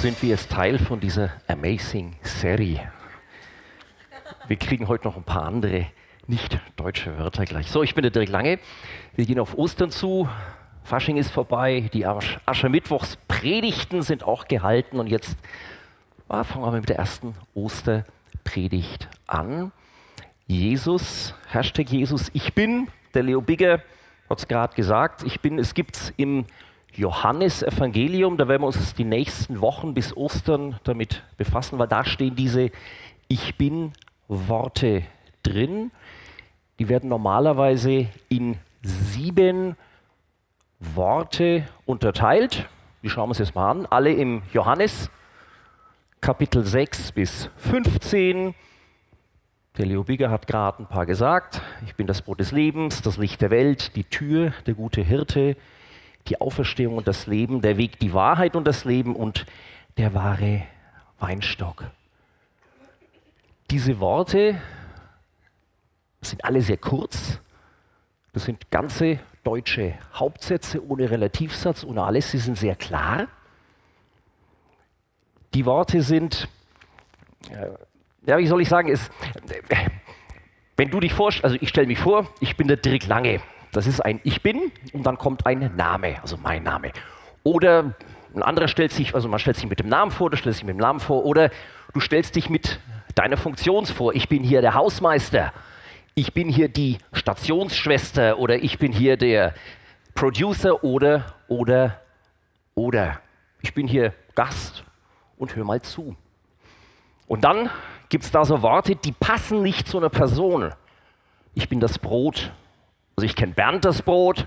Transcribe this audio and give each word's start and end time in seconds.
sind 0.00 0.22
wir 0.22 0.28
jetzt 0.28 0.52
Teil 0.52 0.78
von 0.78 1.00
dieser 1.00 1.32
Amazing 1.48 2.14
Serie. 2.22 2.92
Wir 4.46 4.56
kriegen 4.56 4.86
heute 4.86 5.08
noch 5.08 5.16
ein 5.16 5.24
paar 5.24 5.42
andere 5.42 5.86
nicht 6.28 6.60
deutsche 6.76 7.18
Wörter 7.18 7.44
gleich. 7.44 7.68
So, 7.68 7.82
ich 7.82 7.96
bin 7.96 8.02
der 8.02 8.12
Dirk 8.12 8.28
Lange. 8.28 8.60
Wir 9.16 9.26
gehen 9.26 9.40
auf 9.40 9.58
Ostern 9.58 9.90
zu. 9.90 10.28
Fasching 10.84 11.16
ist 11.16 11.32
vorbei. 11.32 11.90
Die 11.92 12.06
Asch 12.06 12.38
Aschermittwochspredigten 12.46 14.02
sind 14.02 14.22
auch 14.22 14.46
gehalten. 14.46 15.00
Und 15.00 15.08
jetzt 15.08 15.36
ah, 16.28 16.44
fangen 16.44 16.64
wir 16.64 16.78
mit 16.78 16.88
der 16.88 16.98
ersten 16.98 17.34
Osterpredigt 17.54 19.08
an. 19.26 19.72
Jesus, 20.46 21.34
Hashtag 21.50 21.90
Jesus, 21.90 22.30
ich 22.34 22.54
bin. 22.54 22.86
Der 23.14 23.24
Leo 23.24 23.40
Bigger 23.40 23.82
hat 24.30 24.38
es 24.38 24.46
gerade 24.46 24.76
gesagt. 24.76 25.24
Ich 25.24 25.40
bin, 25.40 25.58
es 25.58 25.74
gibt 25.74 25.96
es 25.96 26.12
im 26.16 26.46
Johannesevangelium. 26.98 28.36
Da 28.36 28.48
werden 28.48 28.62
wir 28.62 28.66
uns 28.66 28.94
die 28.94 29.04
nächsten 29.04 29.60
Wochen 29.60 29.94
bis 29.94 30.16
Ostern 30.16 30.78
damit 30.84 31.22
befassen, 31.36 31.78
weil 31.78 31.88
da 31.88 32.04
stehen 32.04 32.36
diese 32.36 32.70
Ich 33.28 33.56
bin 33.56 33.92
Worte 34.26 35.04
drin. 35.42 35.90
Die 36.78 36.88
werden 36.88 37.08
normalerweise 37.08 38.08
in 38.28 38.56
sieben 38.82 39.76
Worte 40.80 41.66
unterteilt. 41.86 42.68
Die 43.02 43.10
schauen 43.10 43.26
wir 43.26 43.30
uns 43.30 43.38
jetzt 43.38 43.54
mal 43.54 43.70
an. 43.70 43.86
Alle 43.86 44.12
im 44.12 44.42
Johannes, 44.52 45.10
Kapitel 46.20 46.64
6 46.64 47.12
bis 47.12 47.48
15. 47.58 48.54
Der 49.76 49.86
Leo 49.86 50.02
Bigger 50.02 50.30
hat 50.30 50.48
gerade 50.48 50.82
ein 50.82 50.86
paar 50.86 51.06
gesagt. 51.06 51.62
Ich 51.86 51.94
bin 51.94 52.08
das 52.08 52.22
Brot 52.22 52.40
des 52.40 52.50
Lebens, 52.50 53.02
das 53.02 53.16
Licht 53.16 53.40
der 53.40 53.50
Welt, 53.50 53.94
die 53.94 54.02
Tür, 54.02 54.52
der 54.66 54.74
gute 54.74 55.02
Hirte, 55.02 55.56
die 56.28 56.40
Auferstehung 56.40 56.96
und 56.96 57.08
das 57.08 57.26
Leben, 57.26 57.60
der 57.60 57.76
Weg, 57.76 57.98
die 57.98 58.12
Wahrheit 58.12 58.56
und 58.56 58.64
das 58.64 58.84
Leben 58.84 59.16
und 59.16 59.46
der 59.96 60.14
wahre 60.14 60.62
Weinstock. 61.18 61.84
Diese 63.70 64.00
Worte 64.00 64.60
sind 66.20 66.44
alle 66.44 66.62
sehr 66.62 66.76
kurz. 66.76 67.40
Das 68.32 68.44
sind 68.44 68.70
ganze 68.70 69.18
deutsche 69.44 69.94
Hauptsätze 70.14 70.86
ohne 70.86 71.10
Relativsatz, 71.10 71.84
ohne 71.84 72.02
alles. 72.02 72.30
Sie 72.30 72.38
sind 72.38 72.56
sehr 72.56 72.76
klar. 72.76 73.26
Die 75.54 75.64
Worte 75.64 76.02
sind, 76.02 76.48
ja, 78.26 78.38
wie 78.38 78.46
soll 78.46 78.60
ich 78.60 78.68
sagen, 78.68 78.88
ist, 78.88 79.10
wenn 80.76 80.90
du 80.90 81.00
dich 81.00 81.14
vorstellst, 81.14 81.44
also 81.44 81.56
ich 81.60 81.70
stelle 81.70 81.86
mich 81.86 81.98
vor, 81.98 82.32
ich 82.40 82.56
bin 82.56 82.68
der 82.68 82.76
Dirk 82.76 83.06
Lange. 83.06 83.40
Das 83.72 83.86
ist 83.86 84.00
ein 84.00 84.20
Ich 84.24 84.42
bin 84.42 84.72
und 84.92 85.04
dann 85.04 85.18
kommt 85.18 85.46
ein 85.46 85.74
Name, 85.76 86.20
also 86.22 86.36
mein 86.36 86.62
Name. 86.62 86.92
Oder 87.42 87.94
ein 88.34 88.42
anderer 88.42 88.68
stellt 88.68 88.92
sich, 88.92 89.14
also 89.14 89.28
man 89.28 89.38
stellt 89.38 89.56
sich 89.56 89.68
mit 89.68 89.80
dem 89.80 89.88
Namen 89.88 90.10
vor, 90.10 90.30
du 90.30 90.36
stellst 90.36 90.60
dich 90.60 90.66
mit 90.66 90.74
dem 90.76 90.80
Namen 90.80 91.00
vor, 91.00 91.24
oder 91.24 91.50
du 91.92 92.00
stellst 92.00 92.36
dich 92.36 92.50
mit 92.50 92.80
deiner 93.14 93.36
Funktion 93.36 93.86
vor. 93.86 94.14
Ich 94.14 94.28
bin 94.28 94.42
hier 94.42 94.60
der 94.60 94.74
Hausmeister, 94.74 95.52
ich 96.14 96.32
bin 96.32 96.48
hier 96.48 96.68
die 96.68 96.98
Stationsschwester 97.12 98.38
oder 98.38 98.56
ich 98.56 98.78
bin 98.78 98.92
hier 98.92 99.16
der 99.16 99.54
Producer 100.14 100.82
oder, 100.82 101.36
oder, 101.46 102.00
oder. 102.74 103.20
Ich 103.62 103.72
bin 103.72 103.86
hier 103.86 104.12
Gast 104.34 104.84
und 105.36 105.54
hör 105.54 105.64
mal 105.64 105.80
zu. 105.80 106.16
Und 107.28 107.44
dann 107.44 107.70
gibt 108.08 108.24
es 108.24 108.30
da 108.30 108.44
so 108.44 108.62
Worte, 108.62 108.96
die 108.96 109.12
passen 109.12 109.62
nicht 109.62 109.86
zu 109.86 109.98
einer 109.98 110.08
Person. 110.08 110.72
Ich 111.54 111.68
bin 111.68 111.80
das 111.80 111.98
Brot 111.98 112.52
also 113.18 113.26
ich 113.26 113.34
kenne 113.34 113.52
Bernd 113.52 113.84
das 113.84 114.02
Brot, 114.02 114.46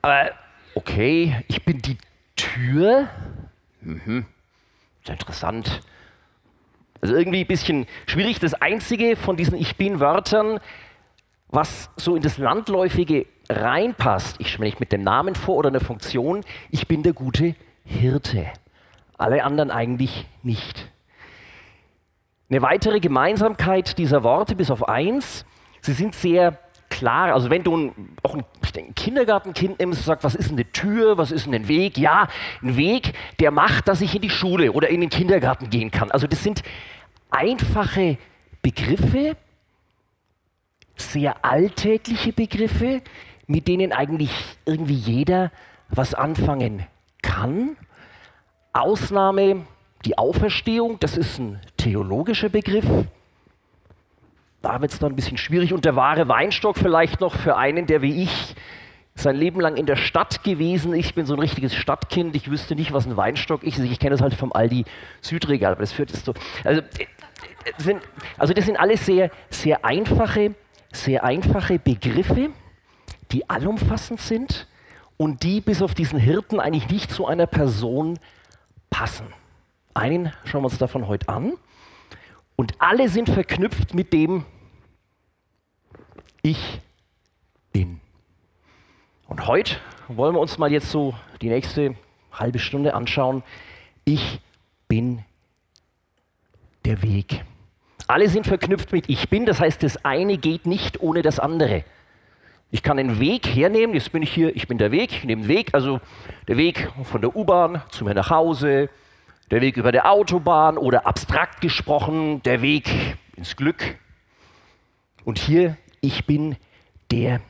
aber 0.00 0.30
okay, 0.74 1.36
ich 1.48 1.66
bin 1.66 1.82
die 1.82 1.98
Tür. 2.34 3.10
Mhm. 3.82 4.24
Ist 5.02 5.10
interessant. 5.10 5.82
Also 7.02 7.14
irgendwie 7.14 7.42
ein 7.42 7.46
bisschen 7.46 7.86
schwierig. 8.06 8.40
Das 8.40 8.54
Einzige 8.54 9.16
von 9.16 9.36
diesen 9.36 9.58
Ich 9.58 9.76
bin-Wörtern, 9.76 10.60
was 11.48 11.90
so 11.96 12.16
in 12.16 12.22
das 12.22 12.38
Landläufige 12.38 13.26
reinpasst, 13.50 14.36
ich 14.38 14.58
mich 14.58 14.80
mit 14.80 14.90
dem 14.90 15.02
Namen 15.02 15.34
vor 15.34 15.56
oder 15.56 15.68
einer 15.68 15.80
Funktion, 15.80 16.40
ich 16.70 16.88
bin 16.88 17.02
der 17.02 17.12
gute 17.12 17.54
Hirte. 17.84 18.46
Alle 19.18 19.44
anderen 19.44 19.70
eigentlich 19.70 20.26
nicht. 20.42 20.90
Eine 22.48 22.62
weitere 22.62 23.00
Gemeinsamkeit 23.00 23.98
dieser 23.98 24.22
Worte, 24.22 24.56
bis 24.56 24.70
auf 24.70 24.88
eins, 24.88 25.44
sie 25.82 25.92
sind 25.92 26.14
sehr 26.14 26.63
klar, 27.04 27.34
also 27.34 27.50
wenn 27.50 27.62
du 27.62 27.76
ein, 27.76 28.16
auch 28.22 28.34
ein, 28.34 28.44
ein 28.78 28.94
Kindergartenkind 28.94 29.78
nimmst 29.78 30.00
und 30.00 30.06
sagst, 30.06 30.24
was 30.24 30.34
ist 30.34 30.50
eine 30.50 30.64
Tür, 30.72 31.18
was 31.18 31.32
ist 31.32 31.46
ein 31.46 31.68
Weg? 31.68 31.98
Ja, 31.98 32.28
ein 32.62 32.78
Weg, 32.78 33.12
der 33.40 33.50
macht, 33.50 33.88
dass 33.88 34.00
ich 34.00 34.14
in 34.14 34.22
die 34.22 34.30
Schule 34.30 34.72
oder 34.72 34.88
in 34.88 35.02
den 35.02 35.10
Kindergarten 35.10 35.68
gehen 35.68 35.90
kann. 35.90 36.10
Also 36.10 36.26
das 36.26 36.42
sind 36.42 36.62
einfache 37.30 38.16
Begriffe, 38.62 39.36
sehr 40.96 41.44
alltägliche 41.44 42.32
Begriffe, 42.32 43.02
mit 43.46 43.68
denen 43.68 43.92
eigentlich 43.92 44.32
irgendwie 44.64 44.94
jeder 44.94 45.50
was 45.90 46.14
anfangen 46.14 46.86
kann. 47.20 47.76
Ausnahme 48.72 49.66
die 50.06 50.16
Auferstehung, 50.16 50.98
das 51.00 51.18
ist 51.18 51.38
ein 51.38 51.60
theologischer 51.76 52.48
Begriff. 52.48 52.86
Da 54.64 54.80
wird 54.80 54.92
es 54.92 54.98
dann 54.98 55.12
ein 55.12 55.16
bisschen 55.16 55.36
schwierig. 55.36 55.74
Und 55.74 55.84
der 55.84 55.94
wahre 55.94 56.26
Weinstock 56.26 56.78
vielleicht 56.78 57.20
noch 57.20 57.34
für 57.34 57.58
einen, 57.58 57.86
der 57.86 58.00
wie 58.00 58.22
ich 58.22 58.56
sein 59.14 59.36
Leben 59.36 59.60
lang 59.60 59.76
in 59.76 59.84
der 59.84 59.96
Stadt 59.96 60.42
gewesen. 60.42 60.94
Ich 60.94 61.14
bin 61.14 61.26
so 61.26 61.34
ein 61.34 61.38
richtiges 61.38 61.74
Stadtkind. 61.74 62.34
Ich 62.34 62.50
wüsste 62.50 62.74
nicht, 62.74 62.90
was 62.90 63.04
ein 63.06 63.14
Weinstock 63.14 63.62
ist. 63.62 63.78
Ich 63.78 63.98
kenne 63.98 64.12
das 64.12 64.22
halt 64.22 64.32
vom 64.32 64.54
Aldi 64.54 64.86
Südregal, 65.20 65.72
aber 65.72 65.82
das 65.82 65.92
führt 65.92 66.10
jetzt 66.12 66.24
so. 66.24 66.32
Also, 66.64 66.80
sind, 67.76 68.00
also 68.38 68.54
das 68.54 68.64
sind 68.64 68.80
alles 68.80 69.04
sehr, 69.04 69.30
sehr 69.50 69.84
einfache, 69.84 70.54
sehr 70.92 71.22
einfache 71.24 71.78
Begriffe, 71.78 72.48
die 73.32 73.48
allumfassend 73.50 74.18
sind 74.18 74.66
und 75.18 75.42
die 75.42 75.60
bis 75.60 75.82
auf 75.82 75.92
diesen 75.92 76.18
Hirten 76.18 76.58
eigentlich 76.58 76.88
nicht 76.88 77.10
zu 77.10 77.26
einer 77.26 77.46
Person 77.46 78.18
passen. 78.88 79.26
Einen 79.92 80.32
schauen 80.44 80.62
wir 80.62 80.68
uns 80.68 80.78
davon 80.78 81.06
heute 81.06 81.28
an. 81.28 81.52
Und 82.56 82.74
alle 82.78 83.10
sind 83.10 83.28
verknüpft 83.28 83.94
mit 83.94 84.12
dem, 84.12 84.46
ich 86.44 86.78
bin. 87.72 88.00
Und 89.28 89.46
heute 89.46 89.76
wollen 90.08 90.34
wir 90.34 90.40
uns 90.40 90.58
mal 90.58 90.70
jetzt 90.70 90.90
so 90.90 91.14
die 91.40 91.48
nächste 91.48 91.96
halbe 92.32 92.58
Stunde 92.58 92.92
anschauen. 92.92 93.42
Ich 94.04 94.40
bin 94.86 95.24
der 96.84 97.02
Weg. 97.02 97.42
Alle 98.06 98.28
sind 98.28 98.46
verknüpft 98.46 98.92
mit 98.92 99.08
Ich 99.08 99.30
bin, 99.30 99.46
das 99.46 99.58
heißt, 99.58 99.82
das 99.82 100.04
eine 100.04 100.36
geht 100.36 100.66
nicht 100.66 101.00
ohne 101.00 101.22
das 101.22 101.40
andere. 101.40 101.82
Ich 102.70 102.82
kann 102.82 102.98
den 102.98 103.18
Weg 103.20 103.46
hernehmen, 103.46 103.94
jetzt 103.94 104.12
bin 104.12 104.22
ich 104.22 104.32
hier, 104.32 104.54
ich 104.54 104.68
bin 104.68 104.76
der 104.76 104.92
Weg, 104.92 105.12
ich 105.12 105.24
nehme 105.24 105.42
den 105.42 105.48
Weg, 105.48 105.72
also 105.72 105.98
der 106.46 106.58
Weg 106.58 106.92
von 107.04 107.22
der 107.22 107.34
U-Bahn 107.34 107.82
zu 107.88 108.04
mir 108.04 108.12
nach 108.12 108.28
Hause, 108.28 108.90
der 109.50 109.62
Weg 109.62 109.78
über 109.78 109.92
der 109.92 110.10
Autobahn 110.10 110.76
oder 110.76 111.06
abstrakt 111.06 111.62
gesprochen, 111.62 112.42
der 112.42 112.60
Weg 112.60 113.16
ins 113.34 113.56
Glück. 113.56 113.96
Und 115.24 115.38
hier 115.38 115.78
ich 116.04 116.26
bin 116.26 116.56
der 117.10 117.40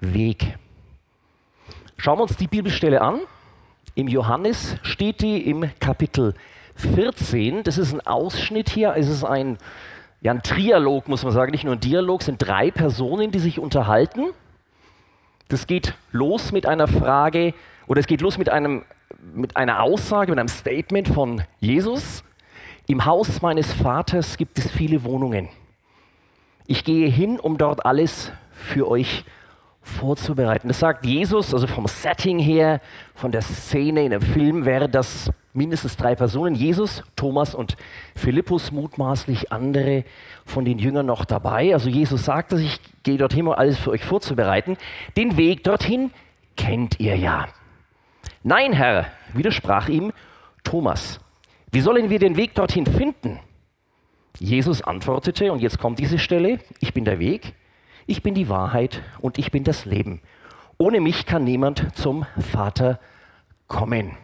Weg. 0.00 0.58
Schauen 1.96 2.18
wir 2.18 2.24
uns 2.24 2.36
die 2.36 2.48
Bibelstelle 2.48 3.00
an. 3.00 3.20
Im 3.94 4.08
Johannes 4.08 4.76
steht 4.82 5.22
die 5.22 5.48
im 5.48 5.70
Kapitel 5.80 6.34
14. 6.74 7.62
Das 7.62 7.78
ist 7.78 7.94
ein 7.94 8.06
Ausschnitt 8.06 8.68
hier. 8.68 8.94
Es 8.94 9.08
ist 9.08 9.24
ein, 9.24 9.56
ja, 10.20 10.32
ein 10.32 10.42
Trialog, 10.42 11.08
muss 11.08 11.24
man 11.24 11.32
sagen, 11.32 11.50
nicht 11.52 11.64
nur 11.64 11.72
ein 11.72 11.80
Dialog. 11.80 12.20
Es 12.20 12.26
sind 12.26 12.46
drei 12.46 12.70
Personen, 12.70 13.30
die 13.30 13.38
sich 13.38 13.58
unterhalten. 13.58 14.26
Das 15.48 15.66
geht 15.66 15.94
los 16.12 16.52
mit 16.52 16.66
einer 16.66 16.88
Frage, 16.88 17.54
oder 17.86 18.00
es 18.00 18.06
geht 18.06 18.20
los 18.20 18.36
mit, 18.36 18.50
einem, 18.50 18.84
mit 19.32 19.56
einer 19.56 19.82
Aussage, 19.82 20.30
mit 20.30 20.38
einem 20.38 20.48
Statement 20.48 21.08
von 21.08 21.42
Jesus. 21.60 22.22
Im 22.86 23.06
Haus 23.06 23.40
meines 23.40 23.72
Vaters 23.72 24.36
gibt 24.36 24.58
es 24.58 24.70
viele 24.70 25.04
Wohnungen. 25.04 25.48
Ich 26.66 26.84
gehe 26.84 27.08
hin, 27.08 27.38
um 27.38 27.58
dort 27.58 27.86
alles 27.86 28.32
für 28.52 28.88
euch 28.88 29.24
vorzubereiten. 29.82 30.68
Das 30.68 30.80
sagt 30.80 31.06
Jesus, 31.06 31.54
also 31.54 31.66
vom 31.66 31.86
Setting 31.86 32.38
her, 32.38 32.80
von 33.14 33.30
der 33.30 33.42
Szene 33.42 34.04
in 34.04 34.10
dem 34.10 34.20
Film 34.20 34.64
wäre 34.64 34.88
das 34.88 35.30
mindestens 35.52 35.96
drei 35.96 36.16
Personen. 36.16 36.54
Jesus, 36.54 37.04
Thomas 37.14 37.54
und 37.54 37.76
Philippus, 38.16 38.72
mutmaßlich 38.72 39.52
andere 39.52 40.04
von 40.44 40.64
den 40.64 40.78
Jüngern 40.78 41.06
noch 41.06 41.24
dabei. 41.24 41.72
Also 41.72 41.88
Jesus 41.88 42.24
sagt, 42.24 42.52
dass 42.52 42.60
ich 42.60 42.80
gehe 43.04 43.16
dorthin, 43.16 43.46
um 43.46 43.52
alles 43.52 43.78
für 43.78 43.90
euch 43.90 44.04
vorzubereiten. 44.04 44.76
Den 45.16 45.36
Weg 45.36 45.62
dorthin 45.62 46.10
kennt 46.56 46.98
ihr 46.98 47.16
ja. 47.16 47.46
Nein, 48.42 48.72
Herr, 48.72 49.06
widersprach 49.34 49.88
ihm 49.88 50.12
Thomas. 50.64 51.20
Wie 51.70 51.80
sollen 51.80 52.10
wir 52.10 52.18
den 52.18 52.36
Weg 52.36 52.54
dorthin 52.54 52.86
finden? 52.86 53.38
Jesus 54.38 54.82
antwortete, 54.82 55.52
und 55.52 55.60
jetzt 55.60 55.78
kommt 55.78 55.98
diese 55.98 56.18
Stelle, 56.18 56.60
ich 56.80 56.92
bin 56.92 57.04
der 57.04 57.18
Weg, 57.18 57.54
ich 58.06 58.22
bin 58.22 58.34
die 58.34 58.48
Wahrheit 58.48 59.02
und 59.20 59.38
ich 59.38 59.50
bin 59.50 59.64
das 59.64 59.84
Leben. 59.84 60.20
Ohne 60.78 61.00
mich 61.00 61.26
kann 61.26 61.44
niemand 61.44 61.96
zum 61.96 62.26
Vater 62.38 63.00
kommen. 63.66 64.16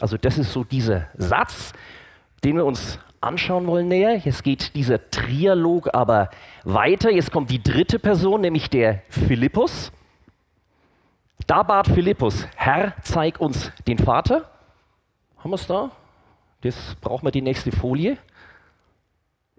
Also 0.00 0.16
das 0.16 0.38
ist 0.38 0.52
so 0.52 0.64
dieser 0.64 1.08
Satz, 1.14 1.72
den 2.42 2.56
wir 2.56 2.64
uns 2.64 2.98
anschauen 3.20 3.66
wollen 3.66 3.88
näher. 3.88 4.16
Jetzt 4.18 4.42
geht 4.42 4.74
dieser 4.74 5.10
Trialog 5.10 5.94
aber 5.94 6.30
weiter. 6.64 7.10
Jetzt 7.10 7.30
kommt 7.32 7.50
die 7.50 7.62
dritte 7.62 7.98
Person, 7.98 8.42
nämlich 8.42 8.68
der 8.68 9.02
Philippus. 9.08 9.92
Da 11.46 11.62
bat 11.62 11.86
Philippus, 11.86 12.46
Herr, 12.56 12.94
zeig 13.02 13.40
uns 13.40 13.70
den 13.86 13.98
Vater. 13.98 14.50
Haben 15.38 15.50
wir 15.50 15.56
es 15.56 15.66
da? 15.66 15.90
Jetzt 16.62 17.00
brauchen 17.00 17.26
wir 17.26 17.30
die 17.30 17.42
nächste 17.42 17.70
Folie. 17.70 18.18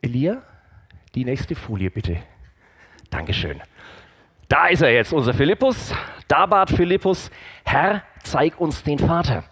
Elia, 0.06 0.42
die 1.16 1.26
nächste 1.26 1.56
Folie 1.56 1.90
bitte. 1.90 2.18
Dankeschön. 3.10 3.62
Da 4.48 4.68
ist 4.68 4.82
er 4.82 4.94
jetzt, 4.94 5.12
unser 5.14 5.34
Philippus. 5.34 5.94
Da 6.28 6.46
bat 6.46 6.70
Philippus, 6.70 7.32
Herr, 7.64 8.04
zeig 8.24 8.60
uns 8.60 8.84
den 8.84 9.00
Vater. 9.00 9.44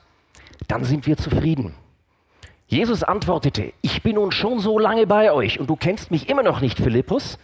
Dann 0.68 0.84
sind 0.84 1.08
wir 1.08 1.18
zufrieden. 1.18 1.74
Jesus 2.68 3.04
antwortete, 3.04 3.74
ich 3.82 4.02
bin 4.04 4.16
nun 4.16 4.32
schon 4.32 4.60
so 4.60 4.80
lange 4.80 5.08
bei 5.08 5.32
euch 5.32 5.60
und 5.60 5.70
du 5.70 5.76
kennst 5.76 6.12
mich 6.12 6.30
immer 6.30 6.44
noch 6.44 6.62
nicht, 6.62 6.78
Philippus. 6.80 7.38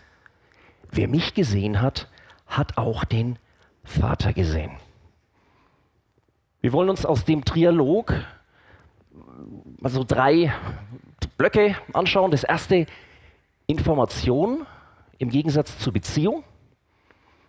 Wer 0.91 1.07
mich 1.07 1.33
gesehen 1.33 1.81
hat, 1.81 2.07
hat 2.47 2.77
auch 2.77 3.03
den 3.03 3.37
Vater 3.83 4.33
gesehen. 4.33 4.71
Wir 6.61 6.73
wollen 6.73 6.89
uns 6.89 7.05
aus 7.05 7.25
dem 7.25 7.45
Trialog 7.45 8.13
also 9.83 10.03
drei 10.03 10.53
Blöcke 11.39 11.77
anschauen. 11.93 12.31
Das 12.31 12.43
erste, 12.43 12.85
Information 13.65 14.67
im 15.19 15.29
Gegensatz 15.29 15.79
zur 15.79 15.93
Beziehung. 15.93 16.43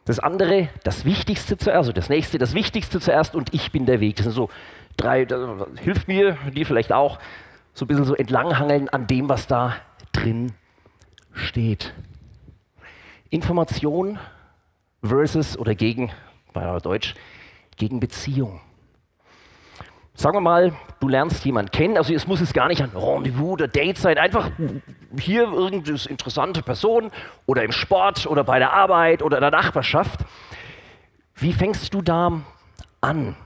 Das 0.04 0.20
andere, 0.20 0.68
das 0.84 1.04
Wichtigste 1.04 1.58
zuerst, 1.58 1.76
also 1.76 1.92
das 1.92 2.08
nächste, 2.08 2.38
das 2.38 2.54
Wichtigste 2.54 3.00
zuerst 3.00 3.34
und 3.34 3.52
ich 3.52 3.72
bin 3.72 3.86
der 3.86 4.00
Weg. 4.00 4.16
Das 4.16 4.24
sind 4.24 4.32
so 4.32 4.48
drei, 4.96 5.24
das 5.24 5.40
hilft 5.80 6.08
mir, 6.08 6.38
dir 6.54 6.66
vielleicht 6.66 6.92
auch, 6.92 7.18
so 7.74 7.84
ein 7.84 7.88
bisschen 7.88 8.04
so 8.04 8.14
entlanghangeln 8.14 8.88
an 8.88 9.06
dem, 9.06 9.28
was 9.28 9.46
da 9.46 9.76
drin 10.12 10.52
steht. 11.32 11.92
Information 13.30 14.18
versus 15.02 15.58
oder 15.58 15.74
gegen, 15.74 16.12
bei 16.52 16.78
Deutsch, 16.78 17.14
gegen 17.76 17.98
Beziehung. 17.98 18.60
Sagen 20.14 20.36
wir 20.36 20.40
mal, 20.40 20.72
du 20.98 21.08
lernst 21.08 21.44
jemanden 21.44 21.70
kennen, 21.70 21.96
also 21.96 22.12
es 22.12 22.26
muss 22.26 22.40
es 22.40 22.52
gar 22.52 22.68
nicht 22.68 22.82
ein 22.82 22.90
Rendezvous 22.94 23.52
oder 23.52 23.68
Date 23.68 23.96
sein, 23.96 24.18
einfach 24.18 24.50
hier 25.18 25.44
irgendeine 25.44 25.98
interessante 26.08 26.62
Person 26.62 27.10
oder 27.46 27.64
im 27.64 27.72
Sport 27.72 28.26
oder 28.26 28.44
bei 28.44 28.58
der 28.58 28.72
Arbeit 28.72 29.22
oder 29.22 29.38
in 29.38 29.42
der 29.42 29.50
Nachbarschaft. 29.50 30.20
Wie 31.36 31.52
fängst 31.52 31.94
du 31.94 32.02
da 32.02 32.42
an? 33.00 33.36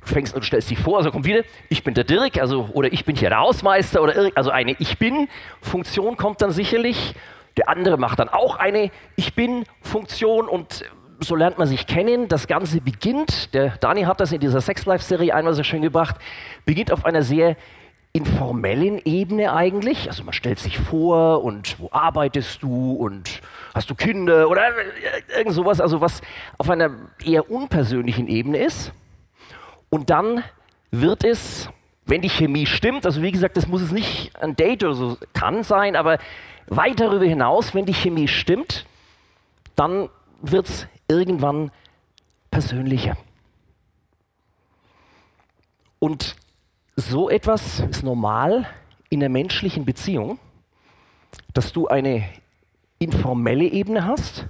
Du 0.00 0.06
fängst 0.06 0.34
und 0.34 0.44
stellst 0.44 0.70
dich 0.70 0.78
vor, 0.78 0.98
also 0.98 1.10
kommt 1.10 1.24
wieder, 1.24 1.42
ich 1.68 1.84
bin 1.84 1.94
der 1.94 2.04
Dirk, 2.04 2.38
also 2.38 2.70
oder 2.72 2.92
ich 2.92 3.04
bin 3.04 3.16
hier 3.16 3.28
der 3.28 3.38
Hausmeister 3.38 4.02
oder 4.02 4.30
also 4.34 4.50
eine 4.50 4.72
Ich 4.78 4.98
bin-Funktion 4.98 6.16
kommt 6.16 6.42
dann 6.42 6.50
sicherlich. 6.50 7.14
Der 7.56 7.68
andere 7.68 7.96
macht 7.96 8.18
dann 8.18 8.28
auch 8.28 8.56
eine 8.56 8.90
Ich 9.14 9.34
bin-Funktion 9.34 10.48
und 10.48 10.84
so 11.20 11.36
lernt 11.36 11.58
man 11.58 11.68
sich 11.68 11.86
kennen. 11.86 12.28
Das 12.28 12.46
Ganze 12.46 12.80
beginnt, 12.80 13.54
der 13.54 13.76
Dani 13.78 14.02
hat 14.02 14.20
das 14.20 14.32
in 14.32 14.40
dieser 14.40 14.60
Sex 14.60 14.86
Life 14.86 15.04
Serie 15.04 15.34
einmal 15.34 15.54
so 15.54 15.62
schön 15.62 15.82
gebracht, 15.82 16.16
beginnt 16.64 16.92
auf 16.92 17.04
einer 17.04 17.22
sehr 17.22 17.56
informellen 18.12 19.00
Ebene 19.04 19.52
eigentlich. 19.52 20.08
Also 20.08 20.22
man 20.22 20.32
stellt 20.32 20.60
sich 20.60 20.78
vor 20.78 21.42
und 21.42 21.80
wo 21.80 21.88
arbeitest 21.90 22.62
du 22.62 22.92
und 22.92 23.40
hast 23.74 23.90
du 23.90 23.94
Kinder 23.96 24.48
oder 24.48 24.62
irgend 25.36 25.52
sowas, 25.52 25.80
also 25.80 26.00
was 26.00 26.20
auf 26.56 26.70
einer 26.70 26.90
eher 27.24 27.50
unpersönlichen 27.50 28.28
Ebene 28.28 28.58
ist. 28.58 28.92
Und 29.90 30.10
dann 30.10 30.44
wird 30.92 31.24
es, 31.24 31.68
wenn 32.06 32.20
die 32.20 32.28
Chemie 32.28 32.66
stimmt, 32.66 33.04
also 33.04 33.20
wie 33.20 33.32
gesagt, 33.32 33.56
das 33.56 33.66
muss 33.66 33.82
es 33.82 33.90
nicht 33.90 34.30
ein 34.40 34.54
Date 34.54 34.84
oder 34.84 34.94
so 34.94 35.18
kann 35.32 35.64
sein, 35.64 35.96
aber 35.96 36.18
weit 36.68 37.00
darüber 37.00 37.24
hinaus, 37.24 37.74
wenn 37.74 37.84
die 37.84 37.94
Chemie 37.94 38.28
stimmt, 38.28 38.86
dann 39.74 40.08
wird 40.50 40.68
es 40.68 40.86
irgendwann 41.08 41.70
persönlicher. 42.50 43.16
Und 45.98 46.36
so 46.96 47.30
etwas 47.30 47.80
ist 47.80 48.02
normal 48.02 48.66
in 49.10 49.20
der 49.20 49.28
menschlichen 49.28 49.84
Beziehung, 49.84 50.38
dass 51.52 51.72
du 51.72 51.88
eine 51.88 52.28
informelle 52.98 53.64
Ebene 53.64 54.06
hast 54.06 54.46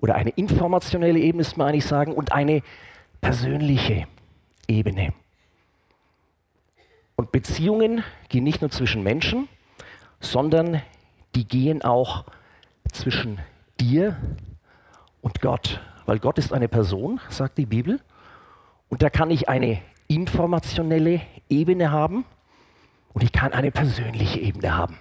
oder 0.00 0.14
eine 0.14 0.30
informationelle 0.30 1.18
Ebene, 1.18 1.42
ist 1.42 1.56
man 1.56 1.68
eigentlich 1.68 1.86
sagen, 1.86 2.12
und 2.12 2.32
eine 2.32 2.62
persönliche 3.20 4.06
Ebene. 4.68 5.12
Und 7.16 7.32
Beziehungen 7.32 8.04
gehen 8.28 8.44
nicht 8.44 8.60
nur 8.60 8.70
zwischen 8.70 9.02
Menschen, 9.02 9.48
sondern 10.20 10.82
die 11.34 11.46
gehen 11.46 11.82
auch 11.82 12.24
zwischen 12.92 13.38
dir 13.80 14.16
und 15.24 15.40
Gott. 15.40 15.80
Weil 16.06 16.18
Gott 16.18 16.38
ist 16.38 16.52
eine 16.52 16.68
Person, 16.68 17.18
sagt 17.30 17.56
die 17.56 17.66
Bibel. 17.66 17.98
Und 18.88 19.02
da 19.02 19.08
kann 19.08 19.30
ich 19.30 19.48
eine 19.48 19.80
informationelle 20.06 21.22
Ebene 21.48 21.90
haben 21.90 22.26
und 23.14 23.24
ich 23.24 23.32
kann 23.32 23.52
eine 23.52 23.70
persönliche 23.70 24.38
Ebene 24.38 24.76
haben. 24.76 24.98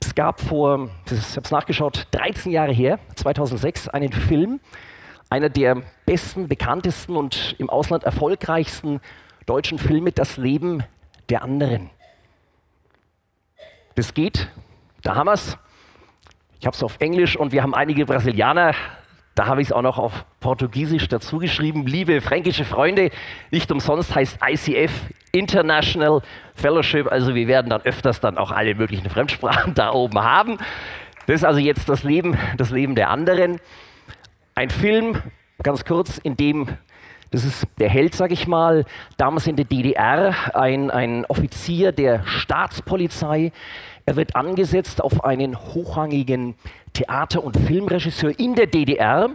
Es 0.00 0.14
gab 0.14 0.40
vor, 0.40 0.90
ich 1.06 1.36
habe 1.36 1.44
es 1.44 1.50
nachgeschaut, 1.50 2.08
13 2.10 2.50
Jahre 2.50 2.72
her, 2.72 2.98
2006, 3.14 3.88
einen 3.88 4.12
Film, 4.12 4.60
einer 5.30 5.48
der 5.48 5.82
besten, 6.04 6.48
bekanntesten 6.48 7.16
und 7.16 7.54
im 7.58 7.70
Ausland 7.70 8.04
erfolgreichsten 8.04 9.00
deutschen 9.46 9.78
Filme, 9.78 10.10
Das 10.10 10.36
Leben 10.36 10.82
der 11.28 11.42
anderen. 11.42 11.90
Das 13.94 14.14
geht, 14.14 14.48
da 15.02 15.14
haben 15.14 15.26
wir 15.26 15.34
es, 15.34 15.58
ich 16.60 16.66
habe 16.66 16.74
es 16.74 16.82
auf 16.82 16.96
Englisch 16.98 17.36
und 17.36 17.52
wir 17.52 17.62
haben 17.62 17.74
einige 17.74 18.04
Brasilianer. 18.04 18.74
Da 19.34 19.46
habe 19.46 19.62
ich 19.62 19.68
es 19.68 19.72
auch 19.72 19.82
noch 19.82 19.98
auf 19.98 20.24
Portugiesisch 20.40 21.06
dazu 21.06 21.38
geschrieben. 21.38 21.86
Liebe 21.86 22.20
fränkische 22.20 22.64
Freunde, 22.64 23.10
nicht 23.52 23.70
umsonst 23.70 24.14
heißt 24.14 24.40
ICF 24.44 24.90
International 25.30 26.22
Fellowship. 26.54 27.06
Also 27.06 27.36
wir 27.36 27.46
werden 27.46 27.70
dann 27.70 27.82
öfters 27.82 28.20
dann 28.20 28.36
auch 28.36 28.50
alle 28.50 28.74
möglichen 28.74 29.08
Fremdsprachen 29.08 29.74
da 29.76 29.92
oben 29.92 30.18
haben. 30.20 30.58
Das 31.26 31.36
ist 31.36 31.44
also 31.44 31.60
jetzt 31.60 31.88
das 31.88 32.02
Leben, 32.02 32.36
das 32.56 32.70
Leben 32.70 32.96
der 32.96 33.10
anderen. 33.10 33.60
Ein 34.56 34.70
Film, 34.70 35.22
ganz 35.62 35.84
kurz, 35.84 36.18
in 36.18 36.36
dem 36.36 36.66
das 37.30 37.44
ist 37.44 37.66
der 37.78 37.88
Held, 37.88 38.14
sag 38.14 38.32
ich 38.32 38.46
mal, 38.46 38.84
damals 39.16 39.46
in 39.46 39.56
der 39.56 39.66
DDR, 39.66 40.34
ein, 40.54 40.90
ein 40.90 41.24
Offizier 41.26 41.92
der 41.92 42.26
Staatspolizei, 42.26 43.52
er 44.06 44.16
wird 44.16 44.36
angesetzt 44.36 45.02
auf 45.02 45.24
einen 45.24 45.58
hochrangigen 45.74 46.54
Theater- 46.94 47.44
und 47.44 47.58
Filmregisseur 47.58 48.38
in 48.38 48.54
der 48.54 48.66
DDR, 48.66 49.30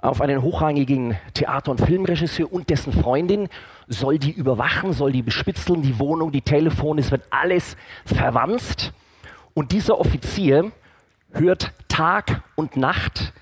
auf 0.00 0.22
einen 0.22 0.40
hochrangigen 0.40 1.18
Theater- 1.34 1.72
und 1.72 1.80
Filmregisseur 1.82 2.50
und 2.50 2.70
dessen 2.70 2.92
Freundin, 2.92 3.50
soll 3.86 4.18
die 4.18 4.30
überwachen, 4.30 4.94
soll 4.94 5.12
die 5.12 5.22
bespitzeln, 5.22 5.82
die 5.82 5.98
Wohnung, 5.98 6.32
die 6.32 6.40
Telefone, 6.40 7.00
es 7.02 7.10
wird 7.10 7.24
alles 7.30 7.76
verwanzt. 8.06 8.92
Und 9.52 9.72
dieser 9.72 9.98
Offizier 9.98 10.72
hört 11.32 11.72
Tag 11.88 12.42
und 12.54 12.76
Nacht 12.76 13.34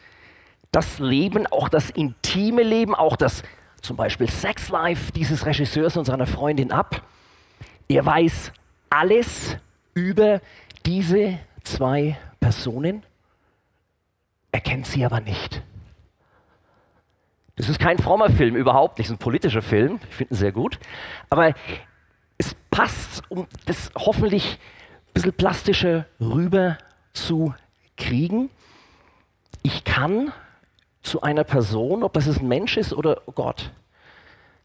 das 0.72 0.98
Leben, 0.98 1.46
auch 1.46 1.68
das 1.68 1.90
intime 1.90 2.62
Leben, 2.62 2.94
auch 2.94 3.16
das 3.16 3.42
zum 3.80 3.96
Beispiel 3.96 4.28
Sexlife 4.28 5.12
dieses 5.12 5.46
Regisseurs 5.46 5.96
und 5.96 6.04
seiner 6.04 6.26
Freundin 6.26 6.72
ab. 6.72 7.02
Er 7.88 8.04
weiß 8.04 8.52
alles 8.90 9.56
über 9.94 10.40
diese 10.84 11.38
zwei 11.62 12.18
Personen, 12.40 13.02
er 14.52 14.60
kennt 14.60 14.86
sie 14.86 15.04
aber 15.04 15.20
nicht. 15.20 15.62
Das 17.56 17.68
ist 17.68 17.80
kein 17.80 17.98
frommer 17.98 18.30
Film, 18.30 18.54
überhaupt 18.54 18.98
nicht, 18.98 19.06
es 19.06 19.10
ist 19.10 19.16
ein 19.16 19.22
politischer 19.22 19.62
Film, 19.62 19.98
ich 20.08 20.14
finde 20.14 20.34
ihn 20.34 20.36
sehr 20.36 20.52
gut. 20.52 20.78
Aber 21.28 21.54
es 22.38 22.54
passt, 22.70 23.22
um 23.30 23.46
das 23.66 23.90
hoffentlich 23.96 24.58
ein 25.08 25.12
bisschen 25.14 25.32
plastischer 25.32 26.06
rüber 26.20 26.78
zu 27.12 27.52
kriegen. 27.96 28.50
Ich 29.62 29.82
kann 29.82 30.32
zu 31.08 31.22
einer 31.22 31.44
Person, 31.44 32.02
ob 32.02 32.12
das 32.12 32.38
ein 32.38 32.46
Mensch 32.46 32.76
ist 32.76 32.92
oder 32.92 33.22
Gott, 33.34 33.72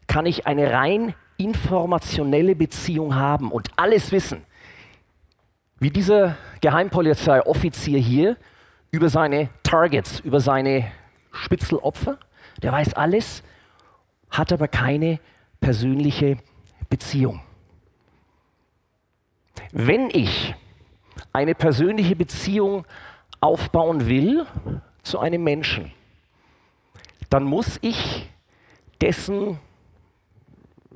kann 0.06 0.26
ich 0.26 0.46
eine 0.46 0.72
rein 0.72 1.14
informationelle 1.36 2.54
Beziehung 2.54 3.14
haben 3.14 3.50
und 3.50 3.68
alles 3.76 4.12
wissen 4.12 4.44
wie 5.80 5.90
dieser 5.90 6.36
Geheimpolizeioffizier 6.60 7.98
hier 7.98 8.36
über 8.90 9.08
seine 9.08 9.50
Targets, 9.62 10.20
über 10.20 10.40
seine 10.40 10.90
Spitzelopfer. 11.32 12.18
Der 12.62 12.72
weiß 12.72 12.94
alles, 12.94 13.42
hat 14.30 14.52
aber 14.52 14.68
keine 14.68 15.18
persönliche 15.60 16.38
Beziehung. 16.88 17.42
Wenn 19.72 20.10
ich 20.10 20.54
eine 21.32 21.54
persönliche 21.54 22.16
Beziehung 22.16 22.86
aufbauen 23.40 24.06
will 24.06 24.46
zu 25.02 25.18
einem 25.18 25.42
Menschen, 25.42 25.92
dann 27.34 27.42
muss 27.42 27.80
ich 27.82 28.30
dessen 29.00 29.58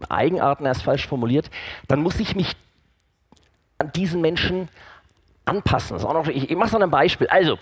Eigenarten, 0.08 0.66
er 0.66 0.70
ist 0.70 0.82
falsch 0.82 1.08
formuliert, 1.08 1.50
dann 1.88 2.00
muss 2.00 2.20
ich 2.20 2.36
mich 2.36 2.54
an 3.78 3.90
diesen 3.90 4.20
Menschen 4.20 4.68
anpassen. 5.46 5.96
Auch 5.96 6.12
noch, 6.12 6.28
ich, 6.28 6.48
ich 6.48 6.56
mache 6.56 6.68
es 6.68 6.74
an 6.76 6.82
einem 6.82 6.92
Beispiel. 6.92 7.26
Also, 7.26 7.58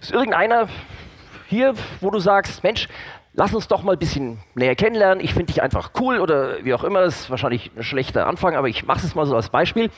ist 0.00 0.10
irgendeiner 0.10 0.70
hier, 1.48 1.74
wo 2.00 2.10
du 2.10 2.18
sagst, 2.18 2.62
Mensch, 2.62 2.88
lass 3.34 3.54
uns 3.54 3.68
doch 3.68 3.82
mal 3.82 3.92
ein 3.92 3.98
bisschen 3.98 4.38
näher 4.54 4.74
kennenlernen. 4.74 5.22
Ich 5.22 5.34
finde 5.34 5.52
dich 5.52 5.60
einfach 5.60 5.90
cool 6.00 6.18
oder 6.18 6.64
wie 6.64 6.72
auch 6.72 6.84
immer. 6.84 7.02
Das 7.02 7.20
ist 7.20 7.30
wahrscheinlich 7.30 7.72
ein 7.76 7.82
schlechter 7.82 8.26
Anfang, 8.26 8.56
aber 8.56 8.70
ich 8.70 8.86
mache 8.86 9.04
es 9.04 9.14
mal 9.14 9.26
so 9.26 9.36
als 9.36 9.50
Beispiel. 9.50 9.90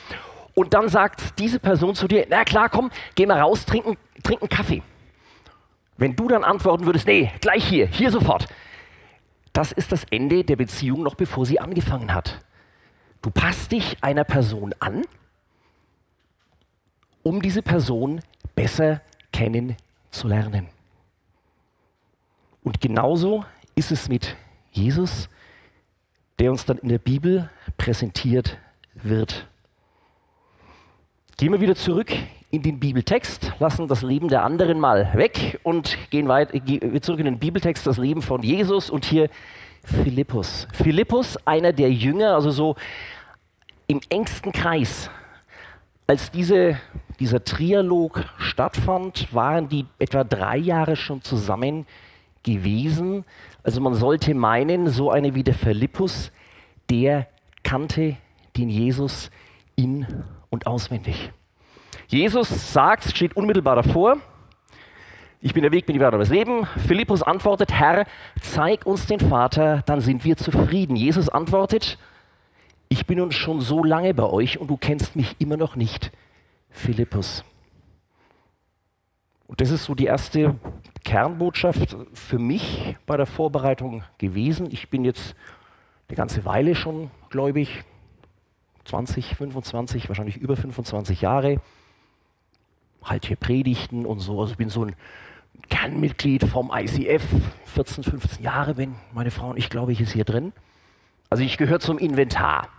Und 0.53 0.73
dann 0.73 0.89
sagt 0.89 1.39
diese 1.39 1.61
Person 1.61 1.95
zu 1.95 2.09
dir, 2.09 2.27
na 2.29 2.43
klar, 2.43 2.67
komm, 2.67 2.91
geh 3.15 3.25
mal 3.25 3.39
raus, 3.39 3.65
trinken, 3.65 3.95
trinken 4.21 4.49
Kaffee. 4.49 4.83
Wenn 5.97 6.15
du 6.15 6.27
dann 6.27 6.43
antworten 6.43 6.85
würdest, 6.85 7.07
nee, 7.07 7.31
gleich 7.41 7.67
hier, 7.67 7.87
hier 7.87 8.11
sofort. 8.11 8.47
Das 9.51 9.71
ist 9.71 9.91
das 9.91 10.03
Ende 10.05 10.43
der 10.43 10.55
Beziehung 10.55 11.01
noch 11.01 11.15
bevor 11.15 11.45
sie 11.45 11.59
angefangen 11.59 12.13
hat. 12.13 12.45
Du 13.23 13.31
passt 13.31 13.71
dich 13.71 13.97
einer 14.03 14.23
Person 14.23 14.75
an, 14.79 15.03
um 17.23 17.41
diese 17.41 17.63
Person 17.63 18.21
besser 18.55 19.01
kennenzulernen. 19.33 20.67
Und 22.63 22.79
genauso 22.79 23.43
ist 23.75 23.91
es 23.91 24.07
mit 24.07 24.35
Jesus, 24.71 25.29
der 26.37 26.51
uns 26.51 26.65
dann 26.65 26.77
in 26.77 26.89
der 26.89 26.99
Bibel 26.99 27.49
präsentiert 27.77 28.57
wird. 28.93 29.47
Gehen 31.37 31.51
wir 31.51 31.61
wieder 31.61 31.75
zurück 31.75 32.11
in 32.49 32.61
den 32.61 32.79
Bibeltext, 32.79 33.53
lassen 33.59 33.87
das 33.87 34.01
Leben 34.01 34.29
der 34.29 34.43
anderen 34.43 34.79
mal 34.79 35.11
weg 35.13 35.59
und 35.63 35.97
gehen 36.09 36.27
weit, 36.27 36.51
gehen 36.65 37.01
zurück 37.01 37.19
in 37.19 37.25
den 37.25 37.39
Bibeltext, 37.39 37.85
das 37.85 37.97
Leben 37.97 38.21
von 38.21 38.41
Jesus 38.41 38.89
und 38.89 39.03
hier 39.03 39.29
Philippus. 39.83 40.67
Philippus, 40.73 41.37
einer 41.45 41.73
der 41.73 41.91
Jünger, 41.91 42.35
also 42.35 42.51
so 42.51 42.75
im 43.87 43.99
engsten 44.09 44.51
Kreis. 44.51 45.09
Als 46.07 46.31
diese, 46.31 46.77
dieser 47.19 47.43
Trialog 47.43 48.23
stattfand, 48.37 49.33
waren 49.33 49.67
die 49.67 49.85
etwa 49.99 50.23
drei 50.23 50.57
Jahre 50.57 50.95
schon 50.95 51.21
zusammen 51.21 51.85
gewesen. 52.43 53.25
Also 53.63 53.81
man 53.81 53.93
sollte 53.93 54.33
meinen, 54.33 54.87
so 54.87 55.11
eine 55.11 55.35
wie 55.35 55.43
der 55.43 55.53
Philippus, 55.53 56.31
der 56.89 57.27
kannte 57.63 58.15
den 58.55 58.69
Jesus 58.69 59.29
in 59.75 60.07
und 60.49 60.65
auswendig. 60.65 61.31
Jesus 62.07 62.71
sagt, 62.71 63.03
steht 63.03 63.35
unmittelbar 63.35 63.75
davor, 63.75 64.17
ich 65.39 65.53
bin 65.53 65.61
der 65.61 65.71
Weg, 65.71 65.85
bin 65.85 65.93
die 65.93 65.99
Wahrheit 65.99 66.15
und 66.15 66.21
das 66.21 66.29
Leben. 66.29 66.65
Philippus 66.87 67.21
antwortet, 67.21 67.71
Herr, 67.71 68.05
zeig 68.41 68.85
uns 68.85 69.05
den 69.05 69.19
Vater, 69.19 69.83
dann 69.85 70.01
sind 70.01 70.23
wir 70.23 70.35
zufrieden. 70.35 70.95
Jesus 70.95 71.29
antwortet, 71.29 71.99
ich 72.89 73.05
bin 73.05 73.19
nun 73.19 73.31
schon 73.31 73.61
so 73.61 73.83
lange 73.83 74.13
bei 74.13 74.23
euch 74.23 74.57
und 74.57 74.69
du 74.69 74.77
kennst 74.77 75.15
mich 75.15 75.35
immer 75.39 75.57
noch 75.57 75.75
nicht, 75.75 76.11
Philippus. 76.71 77.43
Und 79.45 79.61
das 79.61 79.69
ist 79.69 79.85
so 79.85 79.93
die 79.93 80.05
erste 80.05 80.55
Kernbotschaft 81.03 81.95
für 82.13 82.39
mich 82.39 82.95
bei 83.05 83.15
der 83.15 83.27
Vorbereitung 83.27 84.03
gewesen. 84.17 84.69
Ich 84.71 84.89
bin 84.89 85.05
jetzt 85.05 85.35
eine 86.09 86.15
ganze 86.15 86.45
Weile 86.45 86.73
schon 86.73 87.11
gläubig, 87.29 87.83
20, 88.85 89.35
25, 89.35 90.09
wahrscheinlich 90.09 90.37
über 90.37 90.55
25 90.55 91.21
Jahre. 91.21 91.59
Halt 93.07 93.25
hier 93.25 93.37
Predigten 93.37 94.05
und 94.05 94.19
so. 94.19 94.39
Also 94.39 94.51
ich 94.51 94.57
bin 94.57 94.69
so 94.69 94.85
ein 94.85 94.95
Kernmitglied 95.69 96.43
vom 96.45 96.71
ICF, 96.73 97.23
14, 97.65 98.03
15 98.03 98.43
Jahre 98.43 98.75
bin 98.75 98.95
meine 99.13 99.31
Frau 99.31 99.49
und 99.49 99.57
ich 99.57 99.69
glaube, 99.69 99.91
ich 99.91 100.01
ist 100.01 100.13
hier 100.13 100.25
drin. 100.25 100.53
Also 101.29 101.43
ich 101.43 101.57
gehöre 101.57 101.79
zum 101.79 101.97
Inventar. 101.97 102.69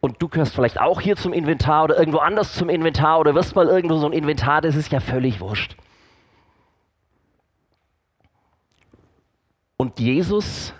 Und 0.00 0.22
du 0.22 0.28
gehörst 0.28 0.54
vielleicht 0.54 0.80
auch 0.80 1.00
hier 1.00 1.16
zum 1.16 1.34
Inventar 1.34 1.84
oder 1.84 1.98
irgendwo 1.98 2.18
anders 2.18 2.54
zum 2.54 2.70
Inventar 2.70 3.20
oder 3.20 3.34
wirst 3.34 3.54
mal 3.54 3.66
irgendwo 3.66 3.98
so 3.98 4.06
ein 4.06 4.14
Inventar, 4.14 4.62
das 4.62 4.74
ist 4.74 4.90
ja 4.90 5.00
völlig 5.00 5.40
wurscht. 5.40 5.76
Und 9.76 9.98
Jesus 10.00 10.72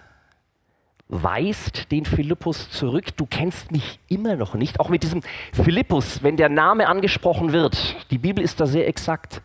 weist 1.10 1.90
den 1.90 2.04
Philippus 2.04 2.70
zurück, 2.70 3.16
du 3.16 3.26
kennst 3.26 3.72
mich 3.72 3.98
immer 4.08 4.36
noch 4.36 4.54
nicht. 4.54 4.78
Auch 4.78 4.88
mit 4.88 5.02
diesem 5.02 5.22
Philippus, 5.52 6.22
wenn 6.22 6.36
der 6.36 6.48
Name 6.48 6.88
angesprochen 6.88 7.52
wird, 7.52 7.96
die 8.10 8.18
Bibel 8.18 8.42
ist 8.42 8.60
da 8.60 8.66
sehr 8.66 8.86
exakt. 8.86 9.42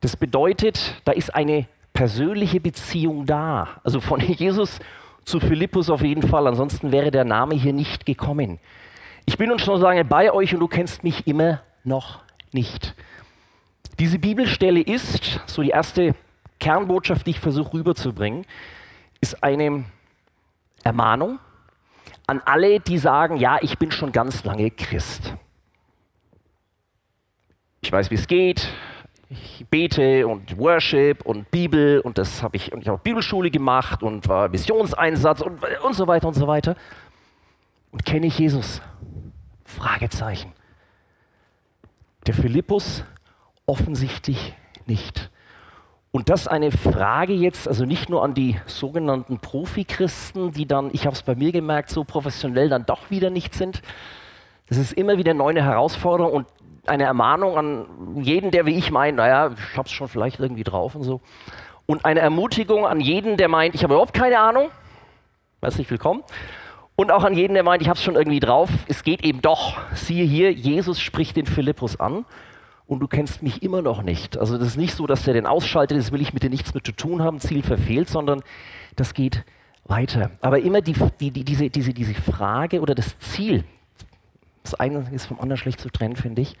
Das 0.00 0.16
bedeutet, 0.16 1.00
da 1.04 1.12
ist 1.12 1.34
eine 1.34 1.66
persönliche 1.92 2.60
Beziehung 2.60 3.26
da. 3.26 3.80
Also 3.84 4.00
von 4.00 4.20
Jesus 4.20 4.80
zu 5.24 5.38
Philippus 5.38 5.88
auf 5.88 6.02
jeden 6.02 6.26
Fall, 6.26 6.48
ansonsten 6.48 6.90
wäre 6.90 7.12
der 7.12 7.24
Name 7.24 7.54
hier 7.54 7.72
nicht 7.72 8.04
gekommen. 8.04 8.58
Ich 9.24 9.38
bin 9.38 9.50
nun 9.50 9.60
schon 9.60 9.78
so 9.78 9.84
lange 9.84 10.04
bei 10.04 10.32
euch 10.32 10.52
und 10.52 10.58
du 10.58 10.66
kennst 10.66 11.04
mich 11.04 11.28
immer 11.28 11.60
noch 11.84 12.18
nicht. 12.50 12.96
Diese 14.00 14.18
Bibelstelle 14.18 14.80
ist, 14.80 15.40
so 15.46 15.62
die 15.62 15.70
erste 15.70 16.16
Kernbotschaft, 16.58 17.26
die 17.28 17.30
ich 17.30 17.40
versuche 17.40 17.74
rüberzubringen, 17.74 18.44
ist 19.20 19.44
eine 19.44 19.84
Ermahnung 20.84 21.38
an 22.26 22.40
alle, 22.44 22.80
die 22.80 22.98
sagen, 22.98 23.36
ja, 23.36 23.58
ich 23.60 23.78
bin 23.78 23.90
schon 23.90 24.12
ganz 24.12 24.44
lange 24.44 24.70
Christ. 24.70 25.34
Ich 27.80 27.90
weiß, 27.90 28.10
wie 28.10 28.14
es 28.14 28.26
geht. 28.26 28.68
Ich 29.28 29.66
bete 29.68 30.26
und 30.26 30.58
Worship 30.58 31.24
und 31.24 31.50
Bibel 31.50 32.00
und 32.00 32.18
das 32.18 32.42
habe 32.42 32.56
ich 32.56 32.72
und 32.72 32.82
ich 32.82 32.88
habe 32.88 33.00
Bibelschule 33.02 33.50
gemacht 33.50 34.02
und 34.02 34.28
war 34.28 34.48
Missionseinsatz 34.50 35.40
und, 35.40 35.60
und 35.82 35.94
so 35.94 36.06
weiter 36.06 36.28
und 36.28 36.34
so 36.34 36.46
weiter. 36.46 36.76
Und 37.90 38.04
kenne 38.04 38.26
ich 38.26 38.38
Jesus? 38.38 38.82
Fragezeichen. 39.64 40.52
Der 42.26 42.34
Philippus 42.34 43.04
offensichtlich 43.66 44.54
nicht. 44.86 45.30
Und 46.14 46.28
das 46.28 46.46
eine 46.46 46.70
Frage 46.70 47.32
jetzt, 47.32 47.66
also 47.66 47.86
nicht 47.86 48.10
nur 48.10 48.22
an 48.22 48.34
die 48.34 48.60
sogenannten 48.66 49.38
Profi-Christen, 49.38 50.52
die 50.52 50.66
dann, 50.66 50.90
ich 50.92 51.06
habe 51.06 51.16
es 51.16 51.22
bei 51.22 51.34
mir 51.34 51.52
gemerkt, 51.52 51.88
so 51.88 52.04
professionell 52.04 52.68
dann 52.68 52.84
doch 52.84 53.10
wieder 53.10 53.30
nicht 53.30 53.54
sind. 53.54 53.80
Das 54.68 54.76
ist 54.76 54.92
immer 54.92 55.16
wieder 55.16 55.30
eine 55.30 55.38
neue 55.38 55.64
Herausforderung 55.64 56.32
und 56.34 56.46
eine 56.86 57.04
Ermahnung 57.04 57.56
an 57.56 58.22
jeden, 58.22 58.50
der 58.50 58.66
wie 58.66 58.76
ich 58.76 58.90
meint, 58.90 59.16
naja, 59.16 59.52
ich 59.52 59.78
habe 59.78 59.86
es 59.86 59.92
schon 59.92 60.06
vielleicht 60.06 60.38
irgendwie 60.38 60.64
drauf 60.64 60.94
und 60.94 61.02
so. 61.02 61.22
Und 61.86 62.04
eine 62.04 62.20
Ermutigung 62.20 62.86
an 62.86 63.00
jeden, 63.00 63.38
der 63.38 63.48
meint, 63.48 63.74
ich 63.74 63.82
habe 63.82 63.94
überhaupt 63.94 64.12
keine 64.12 64.38
Ahnung. 64.38 64.68
Herzlich 65.62 65.90
willkommen. 65.90 66.22
Und 66.94 67.10
auch 67.10 67.24
an 67.24 67.32
jeden, 67.32 67.54
der 67.54 67.62
meint, 67.62 67.80
ich 67.80 67.88
habe 67.88 67.96
es 67.96 68.04
schon 68.04 68.16
irgendwie 68.16 68.40
drauf. 68.40 68.68
Es 68.86 69.02
geht 69.02 69.24
eben 69.24 69.40
doch. 69.40 69.78
Siehe 69.94 70.26
hier, 70.26 70.52
Jesus 70.52 71.00
spricht 71.00 71.36
den 71.36 71.46
Philippus 71.46 71.98
an 71.98 72.26
und 72.92 73.00
du 73.00 73.08
kennst 73.08 73.42
mich 73.42 73.62
immer 73.62 73.80
noch 73.80 74.02
nicht. 74.02 74.36
Also 74.36 74.58
das 74.58 74.68
ist 74.68 74.76
nicht 74.76 74.94
so, 74.94 75.06
dass 75.06 75.24
der 75.24 75.32
den 75.32 75.46
ausschaltet, 75.46 75.96
das 75.96 76.12
will 76.12 76.20
ich 76.20 76.34
mit 76.34 76.42
dir 76.42 76.50
nichts 76.50 76.74
mit 76.74 76.84
zu 76.84 76.92
tun 76.92 77.22
haben, 77.22 77.40
Ziel 77.40 77.62
verfehlt, 77.62 78.10
sondern 78.10 78.42
das 78.96 79.14
geht 79.14 79.44
weiter. 79.84 80.30
Aber 80.42 80.60
immer 80.60 80.82
die, 80.82 80.92
die, 81.18 81.30
die, 81.30 81.42
diese, 81.42 81.70
diese, 81.70 81.94
diese 81.94 82.12
Frage 82.12 82.82
oder 82.82 82.94
das 82.94 83.18
Ziel, 83.18 83.64
das 84.62 84.74
eine 84.74 85.08
ist 85.10 85.24
vom 85.24 85.40
anderen 85.40 85.56
schlecht 85.56 85.80
zu 85.80 85.88
trennen, 85.88 86.16
finde 86.16 86.42
ich. 86.42 86.54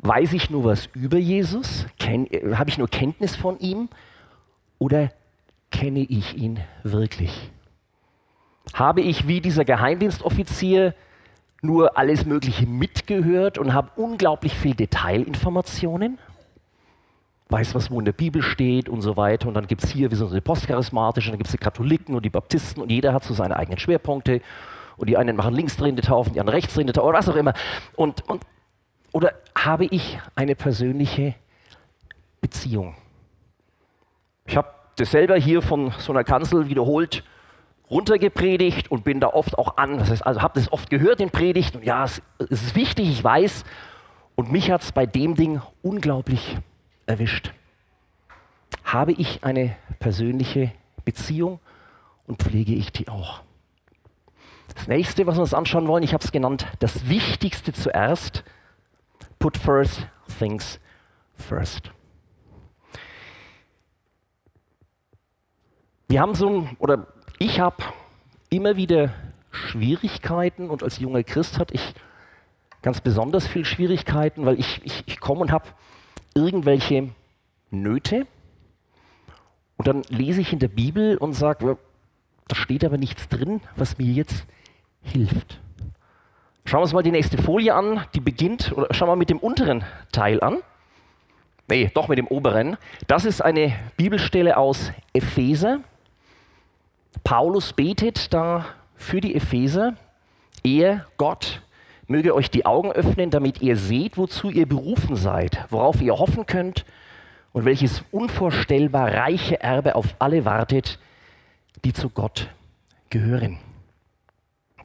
Weiß 0.00 0.34
ich 0.34 0.50
nur 0.50 0.64
was 0.64 0.90
über 0.92 1.16
Jesus? 1.16 1.86
Habe 2.02 2.68
ich 2.68 2.76
nur 2.76 2.88
Kenntnis 2.88 3.34
von 3.34 3.58
ihm? 3.58 3.88
Oder 4.78 5.10
kenne 5.70 6.00
ich 6.00 6.36
ihn 6.36 6.60
wirklich? 6.82 7.50
Habe 8.74 9.00
ich 9.00 9.26
wie 9.26 9.40
dieser 9.40 9.64
Geheimdienstoffizier 9.64 10.94
nur 11.62 11.96
alles 11.96 12.26
Mögliche 12.26 12.66
mitgehört 12.66 13.58
und 13.58 13.72
habe 13.72 13.90
unglaublich 13.96 14.54
viel 14.54 14.74
Detailinformationen. 14.74 16.18
Weiß, 17.48 17.74
was 17.74 17.90
wo 17.90 17.98
in 17.98 18.04
der 18.04 18.12
Bibel 18.12 18.42
steht 18.42 18.88
und 18.88 19.02
so 19.02 19.16
weiter. 19.16 19.48
Und 19.48 19.54
dann 19.54 19.66
gibt 19.66 19.84
es 19.84 19.90
hier, 19.90 20.10
wir 20.10 20.16
sind 20.16 20.28
so 20.28 20.34
die 20.34 20.40
Postcharismatischen, 20.40 21.32
dann 21.32 21.38
gibt 21.38 21.48
es 21.48 21.52
die 21.52 21.58
Katholiken 21.58 22.14
und 22.14 22.24
die 22.24 22.30
Baptisten 22.30 22.82
und 22.82 22.90
jeder 22.90 23.12
hat 23.12 23.24
so 23.24 23.34
seine 23.34 23.56
eigenen 23.56 23.78
Schwerpunkte. 23.78 24.40
Und 24.96 25.08
die 25.08 25.16
einen 25.16 25.36
machen 25.36 25.54
linksdrehende 25.54 26.02
Taufen, 26.02 26.32
die 26.32 26.40
anderen 26.40 26.56
rechtsdrehende 26.56 26.92
Taufen 26.92 27.08
oder 27.08 27.18
was 27.18 27.28
auch 27.28 27.36
immer. 27.36 27.52
Und, 27.94 28.28
und, 28.28 28.42
oder 29.12 29.32
habe 29.56 29.84
ich 29.86 30.18
eine 30.34 30.56
persönliche 30.56 31.34
Beziehung? 32.40 32.94
Ich 34.46 34.56
habe 34.56 34.68
das 34.96 35.10
selber 35.10 35.36
hier 35.36 35.62
von 35.62 35.92
so 35.98 36.12
einer 36.12 36.24
Kanzel 36.24 36.68
wiederholt 36.68 37.22
runtergepredigt 37.90 38.90
und 38.90 39.04
bin 39.04 39.20
da 39.20 39.28
oft 39.28 39.58
auch 39.58 39.76
an, 39.76 39.98
das 39.98 40.10
heißt, 40.10 40.26
also 40.26 40.42
habe 40.42 40.58
das 40.58 40.72
oft 40.72 40.90
gehört 40.90 41.20
in 41.20 41.30
Predigten. 41.30 41.82
Ja, 41.82 42.04
es, 42.04 42.20
es 42.38 42.62
ist 42.62 42.74
wichtig, 42.74 43.08
ich 43.08 43.22
weiß. 43.22 43.64
Und 44.34 44.52
mich 44.52 44.70
hat 44.70 44.82
es 44.82 44.92
bei 44.92 45.06
dem 45.06 45.34
Ding 45.34 45.62
unglaublich 45.82 46.58
erwischt. 47.06 47.52
Habe 48.84 49.12
ich 49.12 49.44
eine 49.44 49.76
persönliche 49.98 50.72
Beziehung 51.04 51.60
und 52.26 52.42
pflege 52.42 52.74
ich 52.74 52.92
die 52.92 53.08
auch? 53.08 53.42
Das 54.74 54.88
nächste, 54.88 55.26
was 55.26 55.36
wir 55.36 55.42
uns 55.42 55.54
anschauen 55.54 55.88
wollen, 55.88 56.02
ich 56.02 56.12
habe 56.12 56.22
es 56.22 56.32
genannt, 56.32 56.66
das 56.80 57.08
Wichtigste 57.08 57.72
zuerst. 57.72 58.44
Put 59.38 59.56
first 59.56 60.06
things 60.38 60.80
first. 61.34 61.90
Wir 66.08 66.20
haben 66.20 66.34
so 66.34 66.48
ein, 66.48 66.76
oder 66.78 67.06
ich 67.38 67.60
habe 67.60 67.76
immer 68.50 68.76
wieder 68.76 69.12
Schwierigkeiten 69.50 70.70
und 70.70 70.82
als 70.82 70.98
junger 70.98 71.22
Christ 71.22 71.58
hatte 71.58 71.74
ich 71.74 71.94
ganz 72.82 73.00
besonders 73.00 73.46
viel 73.46 73.64
Schwierigkeiten, 73.64 74.46
weil 74.46 74.58
ich, 74.58 74.80
ich, 74.84 75.02
ich 75.06 75.20
komme 75.20 75.40
und 75.40 75.52
habe 75.52 75.66
irgendwelche 76.34 77.10
Nöte 77.70 78.26
und 79.76 79.86
dann 79.86 80.02
lese 80.08 80.40
ich 80.40 80.52
in 80.52 80.58
der 80.58 80.68
Bibel 80.68 81.16
und 81.16 81.34
sage, 81.34 81.76
da 82.48 82.54
steht 82.54 82.84
aber 82.84 82.98
nichts 82.98 83.28
drin, 83.28 83.60
was 83.76 83.98
mir 83.98 84.06
jetzt 84.06 84.46
hilft. 85.02 85.58
Schauen 86.64 86.80
wir 86.80 86.82
uns 86.82 86.92
mal 86.92 87.02
die 87.02 87.12
nächste 87.12 87.38
Folie 87.38 87.74
an, 87.74 88.04
die 88.14 88.20
beginnt, 88.20 88.72
oder 88.72 88.92
schauen 88.92 89.08
wir 89.08 89.16
mit 89.16 89.30
dem 89.30 89.38
unteren 89.38 89.84
Teil 90.12 90.40
an. 90.42 90.58
Nee, 91.68 91.90
doch 91.94 92.08
mit 92.08 92.18
dem 92.18 92.28
oberen. 92.28 92.76
Das 93.06 93.24
ist 93.24 93.40
eine 93.40 93.74
Bibelstelle 93.96 94.56
aus 94.56 94.92
Epheser. 95.12 95.80
Paulus 97.24 97.72
betet 97.72 98.32
da 98.32 98.66
für 98.94 99.20
die 99.20 99.34
Epheser. 99.34 99.94
Er, 100.62 101.06
Gott, 101.16 101.62
möge 102.06 102.34
euch 102.34 102.50
die 102.50 102.66
Augen 102.66 102.92
öffnen, 102.92 103.30
damit 103.30 103.62
ihr 103.62 103.76
seht, 103.76 104.16
wozu 104.16 104.50
ihr 104.50 104.66
berufen 104.66 105.16
seid, 105.16 105.66
worauf 105.70 106.00
ihr 106.00 106.18
hoffen 106.18 106.46
könnt 106.46 106.84
und 107.52 107.64
welches 107.64 108.04
unvorstellbar 108.10 109.12
reiche 109.12 109.60
Erbe 109.60 109.94
auf 109.94 110.16
alle 110.18 110.44
wartet, 110.44 110.98
die 111.84 111.92
zu 111.92 112.10
Gott 112.10 112.48
gehören. 113.10 113.58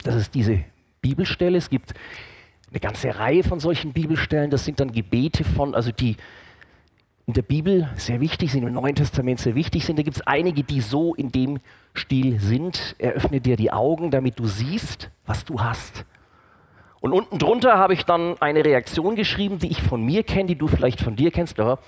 Das 0.04 0.14
ist 0.14 0.34
diese 0.34 0.64
Bibelstelle. 1.00 1.58
Es 1.58 1.70
gibt 1.70 1.94
eine 2.70 2.80
ganze 2.80 3.18
Reihe 3.18 3.44
von 3.44 3.60
solchen 3.60 3.92
Bibelstellen. 3.92 4.50
Das 4.50 4.64
sind 4.64 4.80
dann 4.80 4.92
Gebete 4.92 5.44
von, 5.44 5.74
also 5.74 5.92
die 5.92 6.16
in 7.26 7.34
der 7.34 7.42
Bibel 7.42 7.88
sehr 7.96 8.20
wichtig 8.20 8.50
sind, 8.50 8.66
im 8.66 8.74
Neuen 8.74 8.94
Testament 8.94 9.38
sehr 9.38 9.54
wichtig 9.54 9.84
sind. 9.84 9.98
Da 9.98 10.02
gibt 10.02 10.16
es 10.16 10.26
einige, 10.26 10.64
die 10.64 10.80
so 10.80 11.14
in 11.14 11.30
dem 11.30 11.60
Stil 11.94 12.40
sind. 12.40 12.96
Eröffne 12.98 13.40
dir 13.40 13.56
die 13.56 13.72
Augen, 13.72 14.10
damit 14.10 14.38
du 14.38 14.46
siehst, 14.46 15.10
was 15.24 15.44
du 15.44 15.60
hast. 15.60 16.04
Und 17.00 17.12
unten 17.12 17.38
drunter 17.38 17.78
habe 17.78 17.94
ich 17.94 18.04
dann 18.04 18.40
eine 18.40 18.64
Reaktion 18.64 19.16
geschrieben, 19.16 19.58
die 19.58 19.68
ich 19.68 19.82
von 19.82 20.04
mir 20.04 20.22
kenne, 20.22 20.46
die 20.46 20.56
du 20.56 20.68
vielleicht 20.68 21.00
von 21.00 21.16
dir 21.16 21.30
kennst. 21.30 21.58
Ja, 21.58 21.78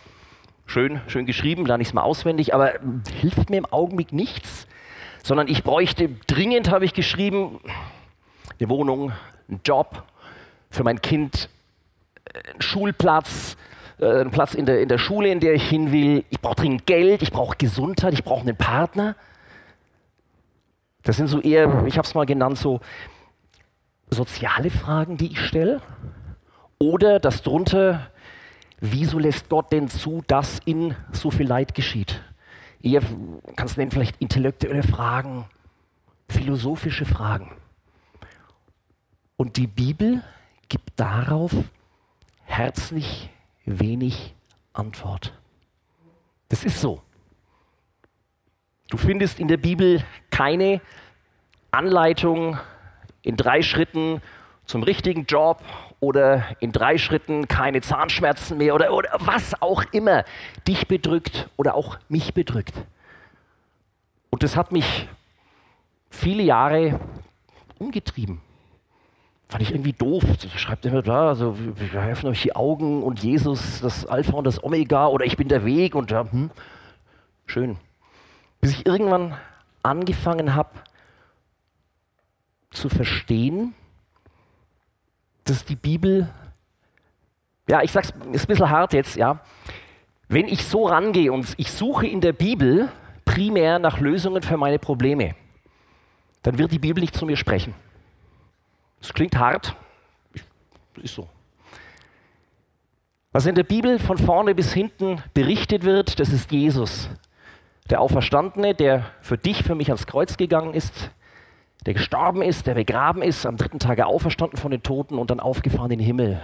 schön, 0.66 1.00
schön 1.06 1.26
geschrieben, 1.26 1.66
lerne 1.66 1.82
ich 1.82 1.88
es 1.88 1.94
mal 1.94 2.02
auswendig, 2.02 2.54
aber 2.54 2.74
hilft 3.20 3.50
mir 3.50 3.58
im 3.58 3.66
Augenblick 3.66 4.12
nichts, 4.12 4.66
sondern 5.22 5.48
ich 5.48 5.62
bräuchte 5.62 6.10
dringend, 6.26 6.70
habe 6.70 6.84
ich 6.84 6.94
geschrieben, 6.94 7.60
eine 8.58 8.68
Wohnung, 8.68 9.12
einen 9.48 9.60
Job 9.64 10.04
für 10.70 10.84
mein 10.84 11.00
Kind, 11.00 11.48
einen 12.34 12.62
Schulplatz, 12.62 13.56
äh, 13.98 14.20
einen 14.20 14.30
Platz 14.30 14.54
in 14.54 14.66
der, 14.66 14.80
in 14.80 14.88
der 14.88 14.98
Schule, 14.98 15.28
in 15.28 15.40
der 15.40 15.54
ich 15.54 15.68
hin 15.68 15.92
will. 15.92 16.24
Ich 16.30 16.40
brauche 16.40 16.56
dringend 16.56 16.86
Geld, 16.86 17.22
ich 17.22 17.30
brauche 17.30 17.56
Gesundheit, 17.56 18.12
ich 18.14 18.24
brauche 18.24 18.42
einen 18.42 18.56
Partner. 18.56 19.16
Das 21.02 21.16
sind 21.16 21.28
so 21.28 21.40
eher, 21.40 21.84
ich 21.86 21.98
habe 21.98 22.06
es 22.06 22.14
mal 22.14 22.26
genannt, 22.26 22.58
so 22.58 22.80
soziale 24.10 24.70
Fragen, 24.70 25.16
die 25.16 25.32
ich 25.32 25.40
stelle. 25.40 25.80
Oder 26.78 27.20
das 27.20 27.42
drunter, 27.42 28.10
wieso 28.80 29.18
lässt 29.18 29.48
Gott 29.48 29.72
denn 29.72 29.88
zu, 29.88 30.22
dass 30.26 30.60
in 30.64 30.94
so 31.12 31.30
viel 31.30 31.46
Leid 31.46 31.74
geschieht? 31.74 32.22
Eher, 32.82 33.02
kannst 33.56 33.76
du 33.76 33.80
nennen, 33.80 33.90
vielleicht 33.90 34.20
intellektuelle 34.20 34.82
Fragen, 34.82 35.46
philosophische 36.28 37.04
Fragen. 37.04 37.52
Und 39.36 39.56
die 39.56 39.66
Bibel 39.66 40.22
gibt 40.68 40.92
darauf 40.96 41.52
herzlich 42.44 43.30
wenig 43.64 44.34
Antwort. 44.72 45.32
Das 46.48 46.64
ist 46.64 46.80
so. 46.80 47.02
Du 48.88 48.96
findest 48.96 49.40
in 49.40 49.48
der 49.48 49.56
Bibel 49.56 50.04
keine 50.30 50.80
Anleitung 51.70 52.58
in 53.22 53.36
drei 53.36 53.62
Schritten 53.62 54.20
zum 54.66 54.82
richtigen 54.82 55.24
Job 55.26 55.62
oder 56.00 56.44
in 56.60 56.72
drei 56.72 56.98
Schritten 56.98 57.48
keine 57.48 57.80
Zahnschmerzen 57.80 58.58
mehr 58.58 58.74
oder, 58.74 58.92
oder 58.92 59.10
was 59.18 59.60
auch 59.62 59.84
immer 59.92 60.24
dich 60.68 60.86
bedrückt 60.86 61.48
oder 61.56 61.74
auch 61.74 61.98
mich 62.08 62.34
bedrückt. 62.34 62.74
Und 64.30 64.42
das 64.42 64.56
hat 64.56 64.72
mich 64.72 65.08
viele 66.10 66.42
Jahre 66.42 67.00
umgetrieben. 67.78 68.40
Fand 69.48 69.62
ich 69.62 69.70
irgendwie 69.70 69.92
doof. 69.92 70.24
Schreibt 70.56 70.84
immer 70.86 71.02
da, 71.02 71.28
also 71.28 71.56
wir 71.58 72.00
helfen 72.00 72.28
euch 72.28 72.42
die 72.42 72.56
Augen 72.56 73.02
und 73.02 73.22
Jesus, 73.22 73.80
das 73.80 74.06
Alpha 74.06 74.32
und 74.32 74.44
das 74.44 74.62
Omega 74.62 75.06
oder 75.06 75.24
ich 75.24 75.36
bin 75.36 75.48
der 75.48 75.64
Weg 75.64 75.94
und 75.94 76.10
ja, 76.10 76.30
hm, 76.30 76.50
schön. 77.46 77.76
Bis 78.60 78.72
ich 78.72 78.86
irgendwann 78.86 79.36
angefangen 79.82 80.54
habe 80.54 80.70
zu 82.70 82.88
verstehen, 82.88 83.74
dass 85.44 85.64
die 85.64 85.76
Bibel, 85.76 86.28
ja, 87.68 87.82
ich 87.82 87.92
sag's, 87.92 88.12
ist 88.32 88.44
ein 88.44 88.48
bisschen 88.48 88.70
hart 88.70 88.92
jetzt, 88.92 89.16
ja. 89.16 89.40
Wenn 90.28 90.48
ich 90.48 90.64
so 90.64 90.86
rangehe 90.86 91.32
und 91.32 91.54
ich 91.58 91.70
suche 91.70 92.06
in 92.06 92.20
der 92.20 92.32
Bibel 92.32 92.88
primär 93.24 93.78
nach 93.78 94.00
Lösungen 94.00 94.42
für 94.42 94.56
meine 94.56 94.78
Probleme, 94.78 95.34
dann 96.42 96.58
wird 96.58 96.72
die 96.72 96.78
Bibel 96.78 97.00
nicht 97.00 97.14
zu 97.14 97.26
mir 97.26 97.36
sprechen. 97.36 97.74
Das 99.04 99.12
klingt 99.12 99.36
hart, 99.36 99.76
ist 101.02 101.14
so. 101.14 101.28
Was 103.32 103.44
in 103.44 103.54
der 103.54 103.62
Bibel 103.62 103.98
von 103.98 104.16
vorne 104.16 104.54
bis 104.54 104.72
hinten 104.72 105.22
berichtet 105.34 105.84
wird, 105.84 106.18
das 106.20 106.30
ist 106.30 106.50
Jesus, 106.50 107.10
der 107.90 108.00
Auferstandene, 108.00 108.74
der 108.74 109.04
für 109.20 109.36
dich, 109.36 109.62
für 109.62 109.74
mich 109.74 109.90
ans 109.90 110.06
Kreuz 110.06 110.38
gegangen 110.38 110.72
ist, 110.72 111.10
der 111.84 111.92
gestorben 111.92 112.40
ist, 112.40 112.66
der 112.66 112.72
begraben 112.72 113.20
ist, 113.20 113.44
am 113.44 113.58
dritten 113.58 113.78
Tage 113.78 114.06
auferstanden 114.06 114.56
von 114.58 114.70
den 114.70 114.82
Toten 114.82 115.18
und 115.18 115.30
dann 115.30 115.38
aufgefahren 115.38 115.90
in 115.90 115.98
den 115.98 116.06
Himmel. 116.06 116.40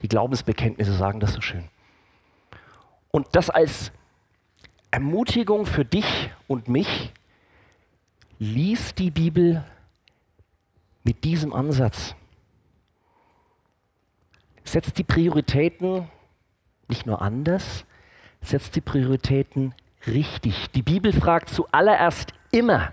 Die 0.00 0.08
Glaubensbekenntnisse 0.08 0.94
sagen 0.94 1.20
das 1.20 1.34
so 1.34 1.42
schön. 1.42 1.64
Und 3.10 3.26
das 3.32 3.50
als 3.50 3.92
Ermutigung 4.90 5.66
für 5.66 5.84
dich 5.84 6.30
und 6.46 6.68
mich 6.68 7.12
lies 8.38 8.94
die 8.94 9.10
Bibel 9.10 9.62
mit 11.08 11.24
diesem 11.24 11.54
Ansatz. 11.54 12.14
Setzt 14.62 14.98
die 14.98 15.04
Prioritäten 15.04 16.06
nicht 16.86 17.06
nur 17.06 17.22
anders, 17.22 17.86
setzt 18.42 18.76
die 18.76 18.82
Prioritäten 18.82 19.74
richtig. 20.06 20.70
Die 20.72 20.82
Bibel 20.82 21.14
fragt 21.14 21.48
zuallererst 21.48 22.34
immer, 22.50 22.92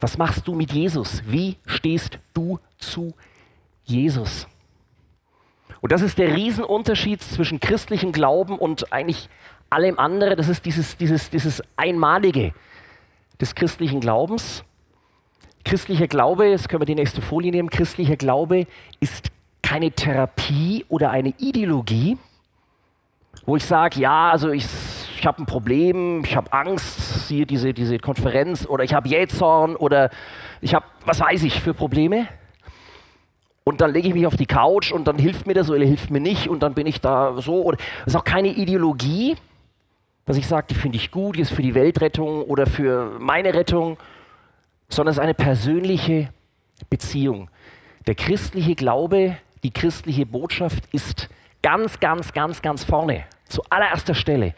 was 0.00 0.16
machst 0.16 0.48
du 0.48 0.54
mit 0.54 0.72
Jesus? 0.72 1.22
Wie 1.26 1.58
stehst 1.66 2.18
du 2.32 2.58
zu 2.78 3.12
Jesus? 3.84 4.48
Und 5.82 5.92
das 5.92 6.00
ist 6.00 6.16
der 6.16 6.34
Riesenunterschied 6.34 7.20
zwischen 7.20 7.60
christlichem 7.60 8.12
Glauben 8.12 8.58
und 8.58 8.94
eigentlich 8.94 9.28
allem 9.68 9.98
anderen. 9.98 10.38
Das 10.38 10.48
ist 10.48 10.64
dieses, 10.64 10.96
dieses, 10.96 11.28
dieses 11.28 11.62
Einmalige 11.76 12.54
des 13.38 13.54
christlichen 13.54 14.00
Glaubens. 14.00 14.64
Christlicher 15.64 16.06
Glaube, 16.06 16.46
jetzt 16.46 16.68
können 16.68 16.82
wir 16.82 16.86
die 16.86 16.94
nächste 16.94 17.22
Folie 17.22 17.50
nehmen, 17.50 17.70
christlicher 17.70 18.16
Glaube 18.16 18.66
ist 19.00 19.30
keine 19.62 19.90
Therapie 19.90 20.84
oder 20.88 21.10
eine 21.10 21.30
Ideologie, 21.38 22.18
wo 23.46 23.56
ich 23.56 23.64
sage, 23.64 23.98
ja, 23.98 24.30
also 24.30 24.50
ich, 24.50 24.66
ich 25.18 25.26
habe 25.26 25.42
ein 25.42 25.46
Problem, 25.46 26.22
ich 26.24 26.36
habe 26.36 26.52
Angst, 26.52 27.26
siehe 27.26 27.46
diese, 27.46 27.72
diese 27.72 27.98
Konferenz, 27.98 28.66
oder 28.66 28.84
ich 28.84 28.92
habe 28.92 29.08
Jähzorn, 29.08 29.74
oder 29.74 30.10
ich 30.60 30.74
habe, 30.74 30.84
was 31.06 31.20
weiß 31.20 31.42
ich, 31.44 31.60
für 31.60 31.72
Probleme. 31.72 32.28
Und 33.64 33.80
dann 33.80 33.92
lege 33.92 34.08
ich 34.08 34.14
mich 34.14 34.26
auf 34.26 34.36
die 34.36 34.46
Couch 34.46 34.92
und 34.92 35.08
dann 35.08 35.16
hilft 35.16 35.46
mir 35.46 35.54
das 35.54 35.70
oder 35.70 35.82
hilft 35.82 36.10
mir 36.10 36.20
nicht 36.20 36.48
und 36.48 36.62
dann 36.62 36.74
bin 36.74 36.86
ich 36.86 37.00
da 37.00 37.40
so. 37.40 37.62
Oder, 37.62 37.78
das 38.04 38.14
ist 38.14 38.16
auch 38.16 38.24
keine 38.24 38.48
Ideologie, 38.48 39.36
dass 40.26 40.36
ich 40.36 40.46
sage, 40.46 40.66
die 40.68 40.74
finde 40.74 40.96
ich 40.96 41.10
gut, 41.10 41.36
die 41.36 41.40
ist 41.40 41.52
für 41.52 41.62
die 41.62 41.74
Weltrettung 41.74 42.42
oder 42.42 42.66
für 42.66 43.16
meine 43.18 43.54
Rettung, 43.54 43.96
sondern 44.94 45.12
es 45.12 45.16
ist 45.16 45.22
eine 45.22 45.34
persönliche 45.34 46.28
Beziehung. 46.88 47.50
Der 48.06 48.14
christliche 48.14 48.74
Glaube, 48.74 49.36
die 49.62 49.70
christliche 49.70 50.26
Botschaft 50.26 50.84
ist 50.92 51.28
ganz, 51.62 52.00
ganz, 52.00 52.32
ganz, 52.32 52.62
ganz 52.62 52.84
vorne, 52.84 53.24
zu 53.46 53.62
allererster 53.70 54.14
Stelle. 54.14 54.54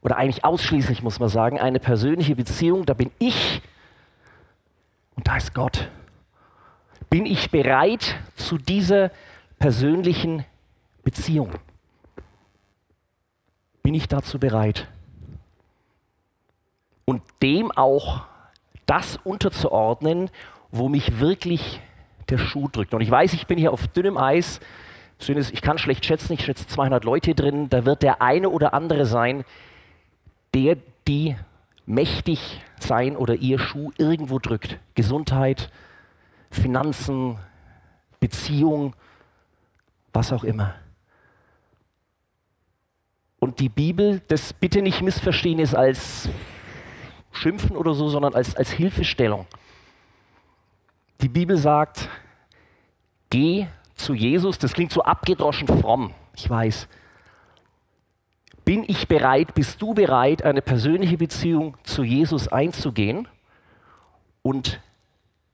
Oder 0.00 0.16
eigentlich 0.16 0.44
ausschließlich, 0.44 1.02
muss 1.02 1.20
man 1.20 1.28
sagen, 1.28 1.60
eine 1.60 1.78
persönliche 1.78 2.36
Beziehung. 2.36 2.84
Da 2.84 2.94
bin 2.94 3.10
ich 3.18 3.62
und 5.16 5.28
da 5.28 5.36
ist 5.36 5.54
Gott. 5.54 5.88
Bin 7.08 7.26
ich 7.26 7.50
bereit 7.50 8.16
zu 8.34 8.58
dieser 8.58 9.10
persönlichen 9.58 10.44
Beziehung? 11.04 11.52
Bin 13.82 13.94
ich 13.94 14.08
dazu 14.08 14.38
bereit? 14.38 14.88
Und 17.04 17.22
dem 17.42 17.70
auch 17.70 18.24
das 18.86 19.18
unterzuordnen, 19.24 20.30
wo 20.70 20.88
mich 20.88 21.20
wirklich 21.20 21.80
der 22.28 22.38
Schuh 22.38 22.68
drückt. 22.68 22.94
Und 22.94 23.00
ich 23.00 23.10
weiß, 23.10 23.32
ich 23.34 23.46
bin 23.46 23.58
hier 23.58 23.72
auf 23.72 23.86
dünnem 23.88 24.16
Eis. 24.16 24.60
Ich 25.18 25.62
kann 25.62 25.78
schlecht 25.78 26.04
schätzen, 26.04 26.32
ich 26.32 26.44
schätze 26.44 26.66
200 26.66 27.04
Leute 27.04 27.34
drin. 27.34 27.68
Da 27.68 27.84
wird 27.84 28.02
der 28.02 28.20
eine 28.20 28.50
oder 28.50 28.74
andere 28.74 29.06
sein, 29.06 29.44
der 30.54 30.76
die 31.06 31.36
mächtig 31.86 32.60
sein 32.80 33.16
oder 33.16 33.34
ihr 33.34 33.58
Schuh 33.58 33.92
irgendwo 33.98 34.38
drückt. 34.38 34.78
Gesundheit, 34.94 35.70
Finanzen, 36.50 37.38
Beziehung, 38.20 38.94
was 40.12 40.32
auch 40.32 40.44
immer. 40.44 40.74
Und 43.38 43.60
die 43.60 43.68
Bibel, 43.68 44.22
das 44.28 44.54
bitte 44.54 44.80
nicht 44.80 45.02
missverstehen, 45.02 45.58
ist 45.58 45.74
als 45.74 46.30
Schimpfen 47.34 47.76
oder 47.76 47.94
so, 47.94 48.08
sondern 48.08 48.34
als, 48.34 48.56
als 48.56 48.70
Hilfestellung. 48.70 49.46
Die 51.20 51.28
Bibel 51.28 51.56
sagt, 51.56 52.08
geh 53.30 53.66
zu 53.94 54.14
Jesus, 54.14 54.58
das 54.58 54.72
klingt 54.72 54.92
so 54.92 55.02
abgedroschen 55.02 55.68
fromm, 55.68 56.12
ich 56.36 56.48
weiß. 56.48 56.88
Bin 58.64 58.84
ich 58.86 59.08
bereit, 59.08 59.54
bist 59.54 59.82
du 59.82 59.94
bereit, 59.94 60.42
eine 60.42 60.62
persönliche 60.62 61.18
Beziehung 61.18 61.76
zu 61.82 62.02
Jesus 62.02 62.48
einzugehen 62.48 63.28
und 64.42 64.80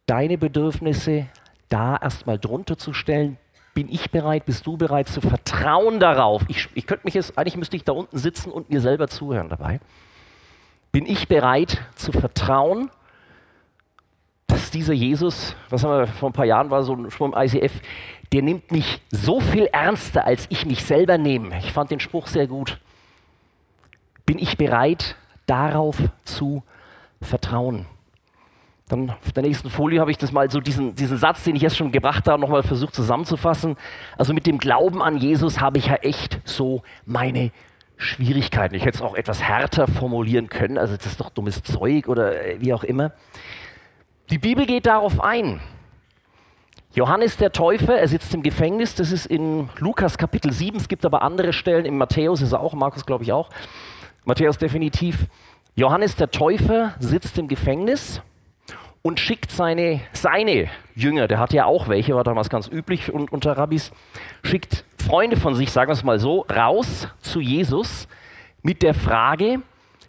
deine 0.07 0.38
Bedürfnisse 0.38 1.27
da 1.69 1.97
erstmal 1.97 2.38
drunter 2.38 2.79
zu 2.79 2.93
stellen? 2.93 3.37
Bin 3.75 3.88
ich 3.88 4.11
bereit, 4.11 4.47
bist 4.47 4.66
du 4.66 4.77
bereit 4.77 5.09
zu 5.09 5.21
vertrauen 5.21 6.01
darauf? 6.01 6.43
Ich, 6.49 6.69
ich 6.75 6.87
könnte 6.87 7.05
mich 7.07 7.14
jetzt, 7.14 7.37
eigentlich 7.38 7.57
müsste 7.57 7.77
ich 7.77 7.85
da 7.85 7.93
unten 7.93 8.19
sitzen 8.19 8.51
und 8.51 8.71
mir 8.71 8.81
selber 8.81 9.09
zuhören 9.09 9.49
dabei. 9.49 9.81
Bin 10.92 11.07
ich 11.07 11.29
bereit 11.29 11.81
zu 11.94 12.12
vertrauen, 12.12 12.90
dass 14.46 14.70
dieser 14.70 14.92
Jesus, 14.92 15.55
was 15.68 15.85
haben 15.85 16.00
wir 16.00 16.07
vor 16.07 16.31
ein 16.31 16.33
paar 16.33 16.46
Jahren 16.46 16.70
war, 16.70 16.83
so 16.83 16.94
ein 16.94 17.11
Schwumm 17.11 17.35
ICF, 17.37 17.81
der 18.33 18.42
nimmt 18.42 18.70
mich 18.72 19.00
so 19.11 19.40
viel 19.40 19.66
ernster, 19.66 20.24
als 20.24 20.46
ich 20.50 20.66
mich 20.66 20.85
selber 20.85 21.18
nehme. 21.18 21.59
Ich 21.59 21.72
fand 21.72 21.90
den 21.90 22.00
Spruch 22.00 22.26
sehr 22.26 22.46
gut 22.46 22.79
bin 24.31 24.38
ich 24.38 24.57
bereit, 24.57 25.16
darauf 25.46 25.96
zu 26.22 26.62
vertrauen. 27.20 27.87
Dann 28.87 29.11
auf 29.11 29.33
der 29.33 29.42
nächsten 29.42 29.70
Folie 29.70 29.98
habe 29.98 30.12
ich 30.12 30.18
das 30.18 30.31
mal 30.31 30.48
so 30.48 30.61
diesen, 30.61 30.94
diesen 30.94 31.18
Satz, 31.18 31.42
den 31.42 31.57
ich 31.57 31.62
jetzt 31.62 31.76
schon 31.76 31.90
gebracht 31.90 32.29
habe, 32.29 32.40
nochmal 32.40 32.62
versucht 32.62 32.94
zusammenzufassen. 32.94 33.76
Also 34.16 34.33
mit 34.33 34.46
dem 34.46 34.59
Glauben 34.59 35.03
an 35.03 35.16
Jesus 35.16 35.61
habe 35.61 35.79
ich 35.79 35.87
ja 35.87 35.96
echt 35.96 36.38
so 36.44 36.85
meine 37.05 37.50
Schwierigkeiten. 38.00 38.74
Ich 38.74 38.84
hätte 38.84 38.96
es 38.96 39.02
auch 39.02 39.14
etwas 39.14 39.42
härter 39.42 39.86
formulieren 39.86 40.48
können, 40.48 40.78
also 40.78 40.96
das 40.96 41.06
ist 41.06 41.20
doch 41.20 41.30
dummes 41.30 41.62
Zeug 41.62 42.08
oder 42.08 42.44
äh, 42.44 42.60
wie 42.60 42.72
auch 42.72 42.82
immer. 42.82 43.12
Die 44.30 44.38
Bibel 44.38 44.64
geht 44.64 44.86
darauf 44.86 45.20
ein. 45.20 45.60
Johannes 46.94 47.36
der 47.36 47.52
Täufer, 47.52 47.98
er 47.98 48.08
sitzt 48.08 48.34
im 48.34 48.42
Gefängnis, 48.42 48.94
das 48.94 49.12
ist 49.12 49.26
in 49.26 49.68
Lukas 49.78 50.18
Kapitel 50.18 50.52
7, 50.52 50.76
es 50.78 50.88
gibt 50.88 51.04
aber 51.04 51.22
andere 51.22 51.52
Stellen, 51.52 51.84
in 51.84 51.96
Matthäus 51.98 52.40
ist 52.40 52.52
er 52.52 52.60
auch, 52.60 52.72
Markus 52.72 53.06
glaube 53.06 53.22
ich 53.22 53.32
auch. 53.32 53.50
Matthäus 54.24 54.58
definitiv. 54.58 55.26
Johannes 55.76 56.16
der 56.16 56.30
Täufer 56.30 56.94
sitzt 56.98 57.38
im 57.38 57.48
Gefängnis 57.48 58.22
und 59.02 59.20
schickt 59.20 59.50
seine, 59.50 60.00
seine 60.12 60.68
Jünger, 60.94 61.28
der 61.28 61.38
hat 61.38 61.52
ja 61.52 61.64
auch 61.64 61.88
welche, 61.88 62.14
war 62.14 62.24
damals 62.24 62.50
ganz 62.50 62.66
üblich 62.66 63.12
unter 63.12 63.56
Rabbis, 63.56 63.92
schickt 64.42 64.84
Freunde 65.00 65.36
von 65.36 65.54
sich, 65.54 65.72
sagen 65.72 65.88
wir 65.88 65.94
es 65.94 66.04
mal 66.04 66.20
so, 66.20 66.46
raus 66.52 67.08
zu 67.20 67.40
Jesus 67.40 68.06
mit 68.62 68.82
der 68.82 68.94
Frage, 68.94 69.62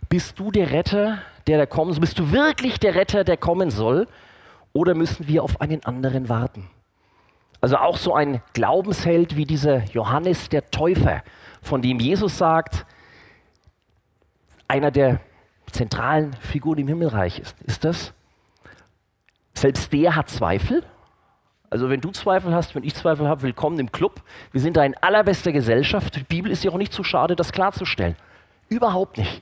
bist 0.10 0.38
du 0.40 0.52
der 0.52 0.72
Retter, 0.72 1.20
der 1.48 1.58
da 1.58 1.66
kommen 1.66 1.94
soll? 1.94 2.02
Bist 2.02 2.20
du 2.20 2.32
wirklich 2.32 2.80
der 2.80 2.96
Retter, 2.96 3.24
der 3.24 3.38
kommen 3.38 3.72
soll? 3.72 4.08
Oder 4.74 4.94
müssen 4.94 5.28
wir 5.28 5.44
auf 5.44 5.62
einen 5.62 5.84
anderen 5.86 6.30
warten? 6.30 6.70
Also 7.62 7.78
auch 7.78 7.98
so 7.98 8.14
ein 8.14 8.42
Glaubensheld 8.54 9.36
wie 9.38 9.46
dieser 9.46 9.84
Johannes 9.86 10.50
der 10.50 10.70
Täufer, 10.72 11.24
von 11.62 11.82
dem 11.82 12.00
Jesus 12.00 12.38
sagt, 12.38 12.86
einer 14.68 14.92
der 14.92 15.22
zentralen 15.72 16.34
Figuren 16.34 16.80
im 16.80 16.88
Himmelreich 16.88 17.40
ist. 17.40 17.62
Ist 17.62 17.84
das? 17.86 18.14
Selbst 19.54 19.94
der 19.94 20.16
hat 20.16 20.30
Zweifel. 20.30 20.84
Also 21.72 21.90
wenn 21.90 22.02
du 22.02 22.12
Zweifel 22.12 22.54
hast, 22.54 22.76
wenn 22.76 22.84
ich 22.84 22.96
Zweifel 22.96 23.30
habe, 23.30 23.44
willkommen 23.44 23.80
im 23.80 23.94
Club. 23.94 24.22
Wir 24.52 24.60
sind 24.60 24.76
da 24.76 24.84
in 24.84 24.94
allerbester 24.98 25.54
Gesellschaft. 25.54 26.18
Die 26.18 26.24
Bibel 26.24 26.52
ist 26.52 26.66
ja 26.66 26.72
auch 26.72 26.78
nicht 26.78 26.92
zu 26.92 27.02
schade, 27.02 27.38
das 27.38 27.54
klarzustellen. 27.54 28.18
Überhaupt 28.68 29.18
nicht. 29.18 29.42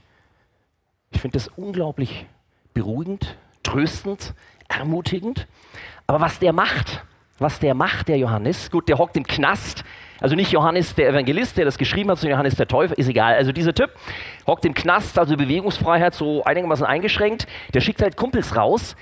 Ich 1.09 1.21
finde 1.21 1.39
das 1.39 1.47
unglaublich 1.47 2.27
beruhigend, 2.75 3.35
tröstend, 3.63 4.35
ermutigend. 4.67 5.47
Aber 6.05 6.21
was 6.21 6.37
der 6.37 6.53
macht, 6.53 7.03
was 7.39 7.57
der 7.57 7.73
macht, 7.73 8.07
der 8.07 8.19
Johannes, 8.19 8.69
gut, 8.69 8.89
der 8.89 8.99
hockt 8.99 9.17
im 9.17 9.25
Knast, 9.25 9.83
also 10.21 10.35
nicht 10.35 10.51
Johannes 10.51 10.93
der 10.93 11.09
Evangelist, 11.09 11.57
der 11.57 11.65
das 11.65 11.79
geschrieben 11.79 12.11
hat, 12.11 12.19
sondern 12.19 12.37
Johannes 12.37 12.55
der 12.55 12.67
Täufer, 12.67 12.95
ist 12.95 13.07
egal. 13.07 13.33
Also 13.33 13.51
dieser 13.51 13.73
Typ 13.73 13.89
hockt 14.45 14.65
im 14.65 14.75
Knast, 14.75 15.17
also 15.17 15.35
Bewegungsfreiheit 15.35 16.13
so 16.13 16.43
einigermaßen 16.43 16.85
eingeschränkt, 16.85 17.47
der 17.73 17.81
schickt 17.81 18.03
halt 18.03 18.17
Kumpels 18.17 18.55
raus, 18.55 18.95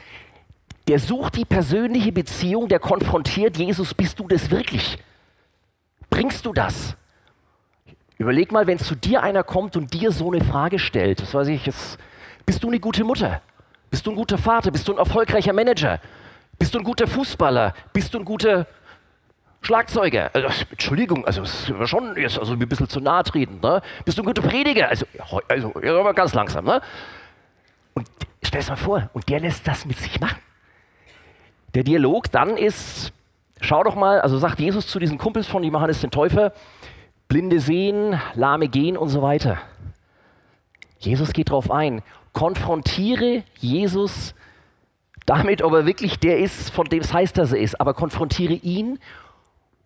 der 0.87 0.99
sucht 0.99 1.35
die 1.35 1.45
persönliche 1.45 2.11
Beziehung, 2.11 2.67
der 2.67 2.79
konfrontiert 2.79 3.57
Jesus, 3.57 3.93
bist 3.93 4.19
du 4.19 4.27
das 4.27 4.49
wirklich? 4.49 4.97
Bringst 6.09 6.45
du 6.45 6.53
das? 6.53 6.95
Überleg 8.17 8.51
mal, 8.51 8.65
wenn 8.65 8.79
zu 8.79 8.95
dir 8.95 9.21
einer 9.21 9.43
kommt 9.43 9.75
und 9.75 9.93
dir 9.93 10.11
so 10.11 10.31
eine 10.31 10.43
Frage 10.43 10.79
stellt, 10.79 11.21
das 11.21 11.33
weiß 11.33 11.49
ich, 11.49 11.65
jetzt, 11.65 11.97
bist 12.45 12.63
du 12.63 12.69
eine 12.69 12.79
gute 12.79 13.03
Mutter? 13.03 13.41
Bist 13.91 14.05
du 14.05 14.11
ein 14.11 14.15
guter 14.15 14.37
Vater? 14.37 14.71
Bist 14.71 14.87
du 14.87 14.93
ein 14.93 14.97
erfolgreicher 14.97 15.53
Manager? 15.53 15.99
Bist 16.57 16.73
du 16.73 16.79
ein 16.79 16.83
guter 16.83 17.07
Fußballer? 17.07 17.73
Bist 17.93 18.13
du 18.13 18.19
ein 18.19 18.25
guter 18.25 18.65
Schlagzeuger, 19.61 20.29
also, 20.33 20.47
Entschuldigung, 20.69 21.25
also 21.25 21.43
schon 21.85 22.15
jetzt 22.15 22.39
also 22.39 22.53
ein 22.53 22.59
bisschen 22.59 22.87
zu 22.87 22.99
nahe 23.01 23.23
treten, 23.23 23.59
ne? 23.59 23.81
Bist 24.05 24.17
du 24.17 24.21
ein 24.21 24.25
guter 24.25 24.41
Prediger? 24.41 24.87
Also, 24.87 25.05
also 25.47 25.73
ganz 26.13 26.33
langsam, 26.33 26.65
ne? 26.65 26.79
Und 27.93 28.07
stell 28.43 28.61
es 28.61 28.69
mal 28.69 28.77
vor, 28.77 29.09
und 29.13 29.27
der 29.27 29.39
lässt 29.41 29.67
das 29.67 29.85
mit 29.85 29.97
sich 29.97 30.19
machen. 30.21 30.37
Der 31.77 31.83
Dialog 31.83 32.31
dann 32.31 32.57
ist, 32.57 33.13
schau 33.61 33.83
doch 33.83 33.93
mal, 33.93 34.19
also 34.19 34.39
sagt 34.39 34.59
Jesus 34.59 34.87
zu 34.87 34.97
diesen 34.97 35.19
Kumpels 35.19 35.45
von 35.45 35.63
Johannes 35.63 36.01
den 36.01 36.09
Täufer, 36.09 36.51
Blinde 37.27 37.59
sehen, 37.59 38.19
Lahme 38.33 38.67
gehen 38.67 38.97
und 38.97 39.09
so 39.09 39.21
weiter. 39.21 39.59
Jesus 40.97 41.33
geht 41.33 41.49
darauf 41.49 41.69
ein, 41.69 42.01
konfrontiere 42.33 43.43
Jesus 43.59 44.33
damit, 45.27 45.61
ob 45.61 45.71
er 45.73 45.85
wirklich 45.85 46.17
der 46.17 46.39
ist, 46.39 46.71
von 46.71 46.87
dem 46.87 47.01
es 47.01 47.13
heißt, 47.13 47.37
dass 47.37 47.51
er 47.51 47.59
ist, 47.59 47.79
aber 47.79 47.93
konfrontiere 47.93 48.55
ihn 48.55 48.97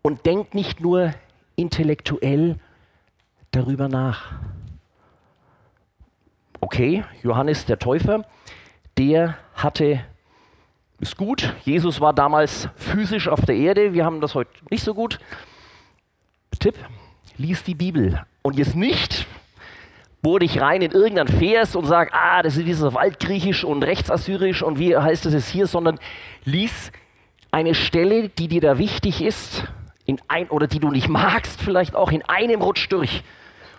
und 0.02 0.26
denk 0.26 0.54
nicht 0.54 0.80
nur 0.80 1.14
intellektuell 1.58 2.56
darüber 3.52 3.90
nach. 3.90 4.32
Okay, 6.62 7.04
Johannes 7.22 7.66
der 7.66 7.80
Täufer, 7.80 8.26
der 8.98 9.36
hatte 9.56 10.00
ist 11.02 11.18
gut. 11.18 11.54
Jesus 11.66 12.00
war 12.00 12.14
damals 12.14 12.70
physisch 12.76 13.28
auf 13.28 13.46
der 13.46 13.56
Erde. 13.56 13.94
Wir 13.94 14.06
haben 14.06 14.22
das 14.22 14.36
heute 14.36 14.52
nicht 14.70 14.84
so 14.84 14.94
gut. 14.94 15.20
Tipp: 16.60 16.76
Lies 17.38 17.64
die 17.64 17.76
Bibel. 17.76 18.24
Und 18.44 18.58
jetzt 18.58 18.76
nicht, 18.76 19.26
bohr 20.22 20.40
dich 20.40 20.62
rein 20.62 20.82
in 20.82 20.92
irgendein 20.92 21.28
Vers 21.28 21.76
und 21.76 21.86
sag, 21.86 22.14
ah, 22.14 22.42
das 22.44 22.56
ist 22.56 22.68
dieses 22.68 22.84
auf 22.84 22.98
Altgriechisch 22.98 23.64
und 23.64 23.84
Rechtsassyrisch 23.84 24.62
und 24.62 24.80
wie 24.80 24.96
heißt 24.96 25.26
das 25.26 25.34
jetzt 25.34 25.50
hier, 25.50 25.68
sondern 25.68 26.00
lies 26.44 26.92
eine 27.52 27.76
Stelle, 27.76 28.30
die 28.30 28.48
dir 28.48 28.62
da 28.62 28.78
wichtig 28.78 29.22
ist 29.22 29.66
in 30.06 30.20
ein, 30.28 30.50
oder 30.50 30.68
die 30.68 30.80
du 30.80 30.90
nicht 30.90 31.10
magst, 31.10 31.62
vielleicht 31.62 31.96
auch 31.96 32.12
in 32.12 32.24
einem 32.24 32.62
Rutsch 32.62 32.88
durch. 32.92 33.24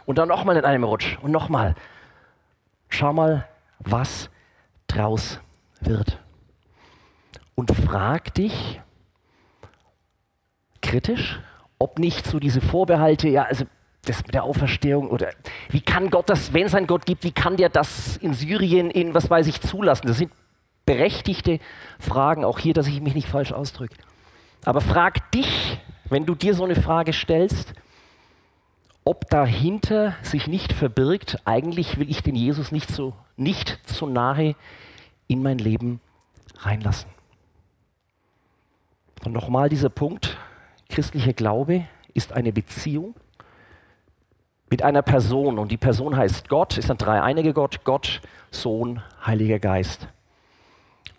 Und 0.04 0.18
dann 0.18 0.28
nochmal 0.28 0.56
in 0.56 0.64
einem 0.64 0.84
Rutsch 0.84 1.18
und 1.22 1.30
nochmal. 1.30 1.74
Schau 2.88 3.12
mal, 3.12 3.48
was 3.78 4.28
draus 4.88 5.40
wird. 5.80 6.21
Und 7.54 7.74
frag 7.74 8.34
dich 8.34 8.80
kritisch, 10.80 11.40
ob 11.78 11.98
nicht 11.98 12.26
so 12.26 12.38
diese 12.38 12.60
Vorbehalte, 12.60 13.28
ja, 13.28 13.44
also 13.44 13.64
das 14.04 14.24
mit 14.24 14.34
der 14.34 14.44
Auferstehung 14.44 15.10
oder 15.10 15.30
wie 15.68 15.80
kann 15.80 16.10
Gott 16.10 16.28
das, 16.28 16.52
wenn 16.52 16.66
es 16.66 16.74
einen 16.74 16.86
Gott 16.88 17.06
gibt, 17.06 17.22
wie 17.22 17.30
kann 17.30 17.56
der 17.56 17.68
das 17.68 18.16
in 18.16 18.34
Syrien, 18.34 18.90
in 18.90 19.14
was 19.14 19.30
weiß 19.30 19.46
ich, 19.46 19.60
zulassen? 19.60 20.08
Das 20.08 20.18
sind 20.18 20.32
berechtigte 20.84 21.60
Fragen, 22.00 22.44
auch 22.44 22.58
hier, 22.58 22.74
dass 22.74 22.88
ich 22.88 23.00
mich 23.00 23.14
nicht 23.14 23.28
falsch 23.28 23.52
ausdrücke. 23.52 23.94
Aber 24.64 24.80
frag 24.80 25.30
dich, 25.30 25.80
wenn 26.08 26.26
du 26.26 26.34
dir 26.34 26.54
so 26.54 26.64
eine 26.64 26.74
Frage 26.74 27.12
stellst, 27.12 27.74
ob 29.04 29.28
dahinter 29.28 30.14
sich 30.22 30.46
nicht 30.46 30.72
verbirgt, 30.72 31.40
eigentlich 31.44 31.98
will 31.98 32.10
ich 32.10 32.22
den 32.22 32.34
Jesus 32.34 32.72
nicht 32.72 32.90
so 32.90 33.14
nicht 33.36 33.80
zu 33.88 34.06
nahe 34.06 34.54
in 35.26 35.42
mein 35.42 35.58
Leben 35.58 36.00
reinlassen. 36.58 37.11
Und 39.24 39.32
nochmal 39.32 39.68
dieser 39.68 39.88
Punkt, 39.88 40.36
christlicher 40.88 41.32
Glaube 41.32 41.84
ist 42.12 42.32
eine 42.32 42.52
Beziehung 42.52 43.14
mit 44.68 44.82
einer 44.82 45.02
Person 45.02 45.58
und 45.58 45.70
die 45.70 45.76
Person 45.76 46.16
heißt 46.16 46.48
Gott, 46.48 46.78
ist 46.78 46.90
ein 46.90 46.98
dreieinige 46.98 47.52
Gott, 47.52 47.84
Gott, 47.84 48.20
Sohn, 48.50 49.02
Heiliger 49.24 49.58
Geist. 49.58 50.08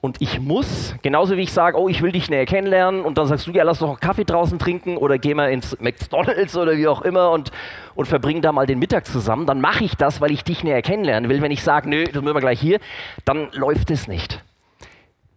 und 0.02 0.22
ich 0.22 0.40
muss, 0.42 0.96
genauso 1.02 1.38
wie 1.38 1.44
ich 1.44 1.54
sage, 1.54 1.80
oh, 1.80 1.88
ich 1.88 2.02
will 2.02 2.12
dich 2.12 2.30
näher 2.30 2.46
kennenlernen 2.46 3.06
und 3.06 3.18
dann 3.18 3.26
sagst 3.26 3.48
du, 3.48 3.52
ja, 3.52 3.64
lass 3.64 3.80
doch 3.80 3.88
einen 3.88 4.00
Kaffee 4.02 4.26
draußen 4.26 4.60
trinken 4.60 4.98
oder 4.98 5.18
geh 5.18 5.34
mal 5.34 5.50
ins 5.50 5.80
McDonalds 5.80 6.58
oder 6.58 6.76
wie 6.76 6.88
auch 6.90 7.04
immer 7.04 7.32
und, 7.32 7.52
und 7.96 8.08
verbring 8.08 8.42
da 8.42 8.52
mal 8.52 8.66
den 8.66 8.80
Mittag 8.80 9.06
zusammen, 9.06 9.46
dann 9.46 9.62
mache 9.62 9.86
ich 9.86 9.96
das, 9.96 10.20
weil 10.20 10.32
ich 10.32 10.44
dich 10.44 10.64
näher 10.64 10.82
kennenlernen 10.82 11.30
will. 11.30 11.42
Wenn 11.42 11.52
ich 11.52 11.64
sage, 11.64 11.90
nö, 11.90 12.04
das 12.04 12.22
müssen 12.22 12.36
wir 12.36 12.42
gleich 12.42 12.60
hier, 12.60 12.80
dann 13.24 13.50
läuft 13.54 13.92
es 13.92 14.08
nicht. 14.10 14.44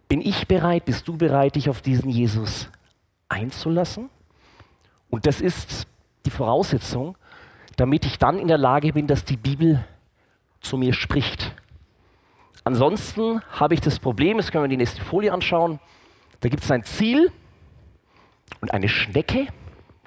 Bin 0.07 0.21
ich 0.21 0.47
bereit, 0.47 0.85
bist 0.85 1.07
du 1.07 1.17
bereit, 1.17 1.55
dich 1.55 1.69
auf 1.69 1.81
diesen 1.81 2.09
Jesus 2.09 2.69
einzulassen? 3.27 4.09
Und 5.09 5.25
das 5.25 5.41
ist 5.41 5.87
die 6.25 6.29
Voraussetzung, 6.29 7.17
damit 7.75 8.05
ich 8.05 8.17
dann 8.17 8.39
in 8.39 8.47
der 8.47 8.57
Lage 8.57 8.93
bin, 8.93 9.07
dass 9.07 9.25
die 9.25 9.37
Bibel 9.37 9.85
zu 10.61 10.77
mir 10.77 10.93
spricht. 10.93 11.53
Ansonsten 12.63 13.41
habe 13.51 13.73
ich 13.73 13.81
das 13.81 13.99
Problem, 13.99 14.37
das 14.37 14.51
können 14.51 14.65
wir 14.65 14.69
die 14.69 14.77
nächste 14.77 15.01
Folie 15.01 15.31
anschauen, 15.31 15.79
da 16.41 16.49
gibt 16.49 16.63
es 16.63 16.71
ein 16.71 16.83
Ziel 16.83 17.31
und 18.61 18.73
eine 18.73 18.89
Schnecke. 18.89 19.47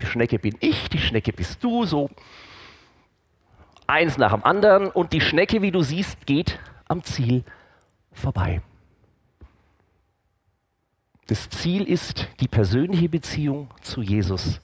Die 0.00 0.06
Schnecke 0.06 0.38
bin 0.38 0.56
ich, 0.60 0.88
die 0.88 0.98
Schnecke 0.98 1.32
bist 1.32 1.62
du, 1.64 1.84
so 1.84 2.10
eins 3.86 4.18
nach 4.18 4.32
dem 4.32 4.44
anderen 4.44 4.88
und 4.88 5.12
die 5.12 5.20
Schnecke, 5.20 5.62
wie 5.62 5.70
du 5.72 5.82
siehst, 5.82 6.26
geht 6.26 6.58
am 6.86 7.02
Ziel 7.02 7.44
vorbei. 8.12 8.62
Das 11.30 11.48
Ziel 11.48 11.84
ist 11.84 12.26
die 12.40 12.48
persönliche 12.48 13.08
Beziehung 13.08 13.68
zu 13.82 14.02
Jesus. 14.02 14.60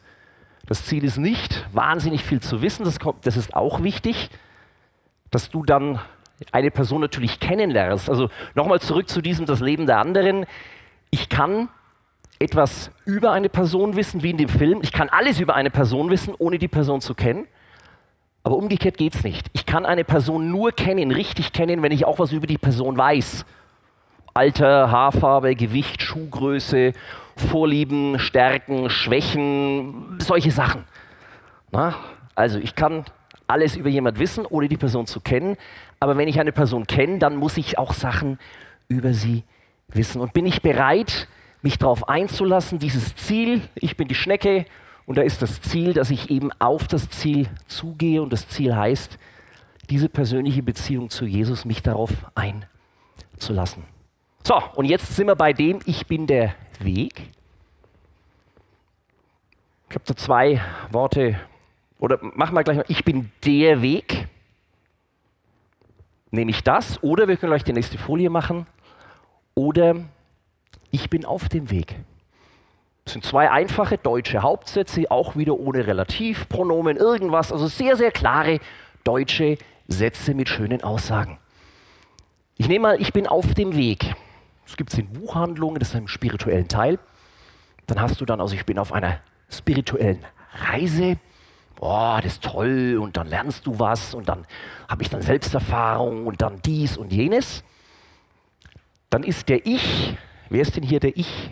Das 0.66 0.85
Ziel 0.85 1.05
ist 1.05 1.16
nicht, 1.16 1.64
wahnsinnig 1.72 2.24
viel 2.24 2.40
zu 2.40 2.61
wissen, 2.61 2.85
das, 2.85 2.98
kommt, 2.98 3.24
das 3.24 3.37
ist 3.37 3.55
auch 3.55 3.85
wichtig, 3.85 4.31
dass 5.31 5.48
du 5.48 5.62
dann 5.62 6.00
eine 6.50 6.72
Person 6.72 7.02
natürlich 7.02 7.38
kennenlernst. 7.38 8.11
Also 8.11 8.31
nochmal 8.57 8.81
zurück 8.81 9.09
zu 9.09 9.22
diesem 9.22 9.46
das 9.46 9.61
Leben 9.61 9.87
der 9.87 9.98
anderen. 9.98 10.44
Ich 11.11 11.29
kann 11.29 11.68
etwas 12.40 12.90
über 13.05 13.31
eine 13.31 13.48
Person 13.48 13.94
wissen, 13.94 14.24
wie 14.24 14.31
in 14.31 14.37
dem 14.37 14.48
Film. 14.48 14.81
Ich 14.83 14.90
kann 14.90 15.09
alles 15.09 15.38
über 15.38 15.55
eine 15.55 15.70
Person 15.70 16.11
wissen, 16.11 16.35
ohne 16.37 16.59
die 16.59 16.66
Person 16.66 17.00
zu 17.00 17.14
kennen. 17.14 17.46
Aber 18.42 18.57
umgekehrt 18.57 18.98
geht 18.98 19.14
es 19.14 19.22
nicht. 19.22 19.46
Ich 19.52 19.66
kann 19.66 19.87
eine 19.87 20.02
Person 20.02 20.50
nur 20.50 20.72
kennen, 20.72 21.12
richtig 21.12 21.52
kennen, 21.52 21.83
wenn 21.83 21.92
ich 21.92 22.05
auch 22.05 22.18
was 22.18 22.33
über 22.33 22.48
die 22.48 22.59
Person 22.59 22.98
weiß. 22.98 23.46
Alter, 24.37 24.90
Haarfarbe, 24.90 25.57
Gewicht, 25.57 26.03
Schuhgröße, 26.03 26.92
Vorlieben, 27.37 28.18
Stärken, 28.18 28.90
Schwächen, 28.90 30.18
solche 30.18 30.51
Sachen. 30.51 30.85
Na? 31.72 31.94
Also 32.35 32.59
ich 32.59 32.75
kann 32.75 33.07
alles 33.46 33.77
über 33.77 33.88
jemand 33.88 34.18
wissen, 34.18 34.44
ohne 34.44 34.68
die 34.68 34.77
Person 34.77 35.07
zu 35.07 35.20
kennen. 35.20 35.57
Aber 36.01 36.18
wenn 36.18 36.29
ich 36.29 36.38
eine 36.38 36.53
Person 36.53 36.87
kenne, 36.87 37.18
dann 37.18 37.37
muss 37.37 37.57
ich 37.57 37.79
auch 37.79 37.94
Sachen 37.94 38.38
über 38.88 39.14
sie 39.14 39.44
wissen. 39.88 40.20
Und 40.20 40.35
bin 40.35 40.44
ich 40.44 40.61
bereit, 40.61 41.29
mich 41.62 41.79
darauf 41.79 42.07
einzulassen, 42.07 42.79
dieses 42.79 43.16
Ziel, 43.16 43.62
ich 43.75 43.96
bin 43.96 44.07
die 44.07 44.14
Schnecke 44.14 44.66
und 45.07 45.16
da 45.16 45.22
ist 45.22 45.40
das 45.40 45.62
Ziel, 45.62 45.94
dass 45.94 46.11
ich 46.11 46.31
eben 46.31 46.51
auf 46.59 46.88
das 46.88 47.09
Ziel 47.09 47.49
zugehe 47.68 48.20
und 48.20 48.35
das 48.35 48.49
Ziel 48.51 48.77
heißt, 48.77 49.18
diese 49.88 50.11
persönliche 50.11 50.62
Beziehung 50.62 51.09
zu 51.09 51.25
Jesus, 51.25 51.64
mich 51.64 51.83
darauf 51.83 52.11
einzulassen. 52.35 53.95
So, 54.46 54.62
und 54.76 54.85
jetzt 54.85 55.16
sind 55.16 55.26
wir 55.26 55.35
bei 55.35 55.52
dem, 55.52 55.80
ich 55.87 56.06
bin 56.06 56.28
der 56.28 56.54
Weg. 56.78 57.20
Ich 59.88 59.94
habe 59.96 60.04
da 60.04 60.14
zwei 60.14 60.62
Worte 60.92 61.40
oder 61.98 62.20
machen 62.22 62.54
wir 62.54 62.62
gleich 62.62 62.76
mal, 62.76 62.85
ich 62.87 63.04
bin 63.04 63.32
der 63.44 63.82
Weg. 63.82 64.28
Nehme 66.30 66.52
ich 66.52 66.62
das? 66.62 67.02
Oder 67.02 67.26
wir 67.26 67.37
können 67.37 67.50
gleich 67.50 67.64
die 67.64 67.72
nächste 67.72 67.98
Folie 67.98 68.30
machen. 68.30 68.68
Oder 69.56 69.96
ich 70.92 71.11
bin 71.11 71.24
auf 71.24 71.48
dem 71.48 71.68
Weg. 71.72 71.96
Das 73.04 73.14
sind 73.14 73.24
zwei 73.24 73.50
einfache 73.50 73.98
deutsche 73.98 74.42
Hauptsätze, 74.42 75.11
auch 75.11 75.35
wieder 75.35 75.59
ohne 75.59 75.88
Relativpronomen, 75.88 76.98
irgendwas. 76.98 77.50
Also 77.50 77.66
sehr, 77.66 77.96
sehr 77.96 78.12
klare 78.12 78.61
deutsche 79.02 79.59
Sätze 79.88 80.35
mit 80.35 80.48
schönen 80.48 80.85
Aussagen. 80.85 81.38
Ich 82.59 82.68
nehme 82.68 82.82
mal, 82.85 83.02
ich 83.02 83.12
bin 83.12 83.26
auf 83.26 83.52
dem 83.54 83.74
Weg. 83.74 84.14
Das 84.66 84.76
gibt 84.76 84.92
es 84.92 84.98
in 84.98 85.09
Buchhandlungen, 85.12 85.79
das 85.79 85.88
ist 85.90 85.94
im 85.94 86.09
spirituellen 86.09 86.68
Teil. 86.68 86.98
Dann 87.87 88.00
hast 88.00 88.20
du 88.20 88.26
dann, 88.26 88.40
also 88.40 88.55
ich 88.55 88.66
bin 88.66 88.79
auf 88.79 88.92
einer 88.92 89.20
spirituellen 89.48 90.24
Reise 90.52 91.18
boah, 91.76 92.20
das 92.22 92.33
ist 92.33 92.42
toll 92.42 92.98
und 93.00 93.16
dann 93.16 93.29
lernst 93.29 93.66
du 93.66 93.79
was 93.79 94.14
und 94.14 94.29
dann 94.29 94.46
habe 94.88 95.02
ich 95.02 95.11
dann 95.11 95.22
Selbsterfahrung 95.22 96.26
und 96.26 96.42
dann 96.42 96.61
dies 96.62 96.96
und 96.96 97.12
jenes. 97.12 97.62
Dann 99.11 99.22
ist 99.22 99.48
der 99.48 99.64
Ich, 99.64 100.16
wer 100.48 100.62
ist 100.62 100.76
denn 100.76 100.83
hier 100.83 101.00
der 101.00 101.16
Ich? 101.16 101.50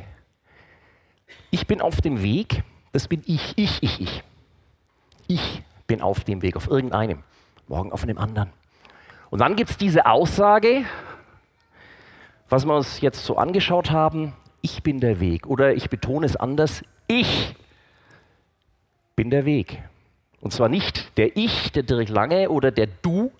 Ich 1.51 1.67
bin 1.67 1.81
auf 1.81 2.01
dem 2.01 2.23
Weg, 2.23 2.65
das 2.93 3.07
bin 3.07 3.23
ich, 3.27 3.57
ich, 3.57 3.83
ich, 3.83 4.01
ich. 4.01 4.25
Ich 5.27 5.63
bin 5.87 6.03
auf 6.03 6.25
dem 6.25 6.43
Weg, 6.43 6.57
auf 6.57 6.69
irgendeinem, 6.69 7.23
morgen 7.69 7.93
auf 7.93 8.03
einem 8.03 8.19
anderen. 8.19 8.51
Und 9.31 9.41
dann 9.41 9.57
gibt 9.57 9.71
es 9.71 9.77
diese 9.77 10.07
Aussage, 10.07 10.85
was 12.55 12.67
wir 12.67 12.77
uns 12.77 13.01
jetzt 13.01 13.25
so 13.25 13.37
angeschaut 13.37 13.91
haben, 13.91 14.33
ich 14.63 14.85
bin 14.85 15.01
der 15.01 15.19
Weg. 15.19 15.49
Oder 15.49 15.75
ich 15.75 15.91
betone 15.91 16.25
es 16.25 16.37
anders, 16.37 16.85
ich 17.09 17.57
bin 19.17 19.29
der 19.29 19.45
Weg. 19.45 19.83
Und 20.41 20.53
zwar 20.53 20.69
nicht 20.69 21.19
der 21.19 21.37
Ich, 21.37 21.73
der 21.73 21.83
Dirk 21.83 22.09
Lange 22.09 22.51
oder 22.51 22.71
der 22.71 22.87
Du, 23.03 23.33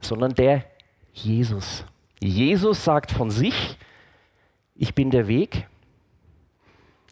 sondern 0.00 0.34
der 0.34 0.64
Jesus. 1.12 1.84
Jesus 2.18 2.84
sagt 2.84 3.10
von 3.10 3.30
sich, 3.30 3.76
ich 4.74 4.94
bin 4.94 5.10
der 5.10 5.28
Weg. 5.28 5.66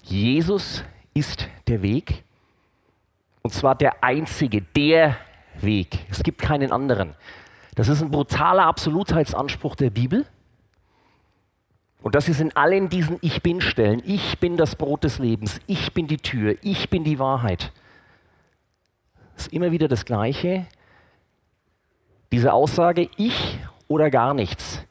Jesus 0.04 0.84
ist 1.12 1.48
der 1.66 1.82
Weg. 1.82 2.24
Und 3.42 3.52
zwar 3.52 3.74
der 3.74 4.02
einzige, 4.02 4.62
der 4.62 5.18
Weg. 5.60 5.98
Es 6.10 6.22
gibt 6.22 6.40
keinen 6.40 6.72
anderen. 6.72 7.14
Das 7.74 7.88
ist 7.88 8.00
ein 8.00 8.10
brutaler 8.10 8.64
Absolutheitsanspruch 8.64 9.76
der 9.76 9.90
Bibel. 9.90 10.24
Und 12.04 12.14
das 12.14 12.28
ist 12.28 12.40
in 12.40 12.54
allen 12.54 12.88
diesen 12.88 13.18
Ich 13.22 13.42
bin-Stellen. 13.42 14.00
Ich 14.04 14.38
bin 14.38 14.56
das 14.56 14.76
Brot 14.76 15.02
des 15.02 15.18
Lebens. 15.18 15.60
Ich 15.66 15.92
bin 15.92 16.06
die 16.06 16.18
Tür. 16.18 16.54
Ich 16.62 16.88
bin 16.88 17.02
die 17.02 17.18
Wahrheit 17.18 17.72
ist 19.36 19.52
immer 19.52 19.72
wieder 19.72 19.88
das 19.88 20.04
Gleiche. 20.04 20.66
Diese 22.32 22.52
Aussage, 22.52 23.08
ich 23.16 23.58
oder 23.88 24.10
gar 24.10 24.34
nichts, 24.34 24.84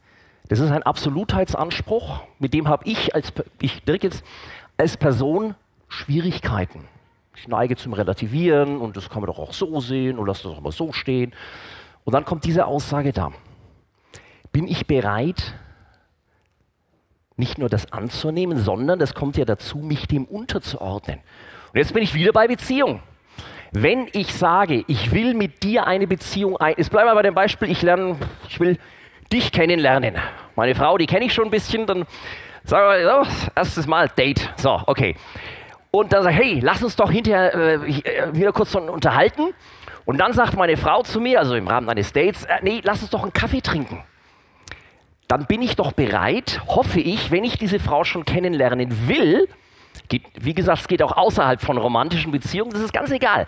das 0.49 0.60
ist 0.60 0.71
ein 0.71 0.84
Absolutheitsanspruch, 0.84 2.21
mit 2.39 2.54
dem 2.54 2.67
habe 2.67 2.88
ich 2.88 3.15
als, 3.15 3.34
ich 3.60 3.82
jetzt 3.86 4.23
als 4.78 4.97
Person 4.97 5.56
Schwierigkeiten. 5.88 6.88
Ich 7.36 7.47
neige 7.47 7.76
zum 7.76 7.93
Relativieren 7.93 8.78
und 8.78 8.95
das 8.95 9.10
kann 9.10 9.21
man 9.21 9.28
doch 9.28 9.39
auch 9.39 9.54
so 9.54 9.80
sehen 9.82 10.19
und 10.19 10.28
lass 10.28 10.43
das 10.43 10.52
auch 10.52 10.62
mal 10.62 10.71
so 10.71 10.93
stehen. 10.93 11.34
Und 12.04 12.13
dann 12.13 12.26
kommt 12.26 12.45
diese 12.45 12.65
Aussage 12.65 13.12
da. 13.12 13.32
Bin 14.52 14.67
ich 14.67 14.86
bereit, 14.86 15.56
nicht 17.36 17.58
nur 17.58 17.69
das 17.69 17.91
anzunehmen, 17.91 18.58
sondern 18.58 19.00
das 19.00 19.13
kommt 19.13 19.38
ja 19.38 19.46
dazu, 19.46 19.80
mich 19.80 20.08
dem 20.08 20.26
unterzuordnen. 20.26 21.19
Und 21.72 21.80
jetzt 21.80 21.93
bin 21.93 22.04
ich 22.04 22.13
wieder 22.13 22.32
bei 22.32 22.48
Beziehung. 22.48 23.02
Wenn 23.72 24.08
ich 24.13 24.32
sage, 24.34 24.84
ich 24.88 25.12
will 25.12 25.34
mit 25.34 25.63
dir 25.63 25.88
eine 25.88 26.06
Beziehung 26.06 26.58
ein, 26.58 26.76
jetzt 26.78 26.91
bleiben 26.91 27.10
wir 27.10 27.15
bei 27.15 27.24
dem 27.24 27.34
Beispiel, 27.34 27.72
ich 27.72 27.82
lerne, 27.82 28.17
ich 28.48 28.60
will 28.60 28.78
dich 29.32 29.52
kennenlernen. 29.52 30.15
Meine 30.56 30.76
Frau, 30.76 30.98
die 30.98 31.08
kenne 31.08 31.26
ich 31.26 31.34
schon 31.34 31.46
ein 31.46 31.52
bisschen, 31.52 31.88
dann 31.88 32.06
sagen 32.63 33.04
wir, 33.04 33.26
so, 33.26 33.50
erstes 33.56 33.88
Mal 33.88 34.10
Date. 34.10 34.54
So, 34.58 34.80
okay. 34.86 35.15
Und 35.89 36.13
dann 36.13 36.24
sage 36.24 36.36
ich, 36.36 36.41
hey, 36.41 36.60
lass 36.60 36.84
uns 36.84 36.96
doch 36.96 37.12
hinterher 37.12 37.54
äh, 37.56 37.76
äh 37.76 38.34
wieder 38.34 38.52
kurz 38.52 38.76
unterhalten. 38.76 39.54
Und 40.06 40.17
dann 40.19 40.34
sagt 40.34 40.56
meine 40.56 40.78
Frau 40.78 41.02
zu 41.02 41.19
mir, 41.19 41.39
also 41.39 41.56
im 41.56 41.67
Rahmen 41.67 41.89
eines 41.89 42.13
Dates, 42.13 42.46
äh, 42.46 42.60
nee, 42.62 42.82
lass 42.84 43.02
uns 43.02 43.10
doch 43.10 43.24
einen 43.24 43.34
Kaffee 43.34 43.62
trinken. 43.62 44.04
Dann 45.28 45.46
bin 45.46 45.62
ich 45.62 45.76
doch 45.76 45.94
bereit, 45.94 46.62
hoffe 46.68 47.00
ich, 47.00 47.32
wenn 47.32 47.44
ich 47.44 47.58
diese 47.58 47.80
Frau 47.80 48.04
schon 48.04 48.26
kennenlernen 48.26 49.08
will, 49.08 49.48
Geht, 50.10 50.24
wie 50.40 50.54
gesagt, 50.54 50.82
es 50.82 50.88
geht 50.88 51.02
auch 51.02 51.16
außerhalb 51.16 51.62
von 51.62 51.78
romantischen 51.78 52.32
Beziehungen, 52.32 52.72
das 52.72 52.82
ist 52.82 52.94
ganz 52.94 53.12
egal. 53.12 53.46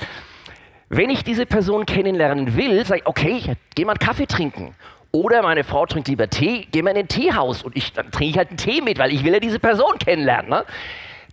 Wenn 0.90 1.10
ich 1.10 1.24
diese 1.24 1.46
Person 1.46 1.86
kennenlernen 1.86 2.56
will, 2.56 2.86
sage 2.86 3.02
ich, 3.02 3.08
okay, 3.08 3.56
geh 3.74 3.86
mal 3.86 3.94
einen 3.94 4.00
Kaffee 4.00 4.28
trinken. 4.28 4.76
Oder 5.12 5.42
meine 5.42 5.64
Frau 5.64 5.86
trinkt 5.86 6.08
lieber 6.08 6.30
Tee, 6.30 6.68
geh 6.72 6.82
mal 6.82 6.92
in 6.92 6.98
ein 6.98 7.08
Teehaus 7.08 7.64
und 7.64 7.76
ich, 7.76 7.94
dann 7.94 8.12
trinke 8.12 8.32
ich 8.32 8.38
halt 8.38 8.50
einen 8.50 8.58
Tee 8.58 8.82
mit, 8.82 9.00
weil 9.00 9.14
ich 9.14 9.24
will 9.24 9.34
ja 9.34 9.40
diese 9.40 9.60
Person 9.60 9.98
kennenlernen. 9.98 10.50
Ne? 10.50 10.66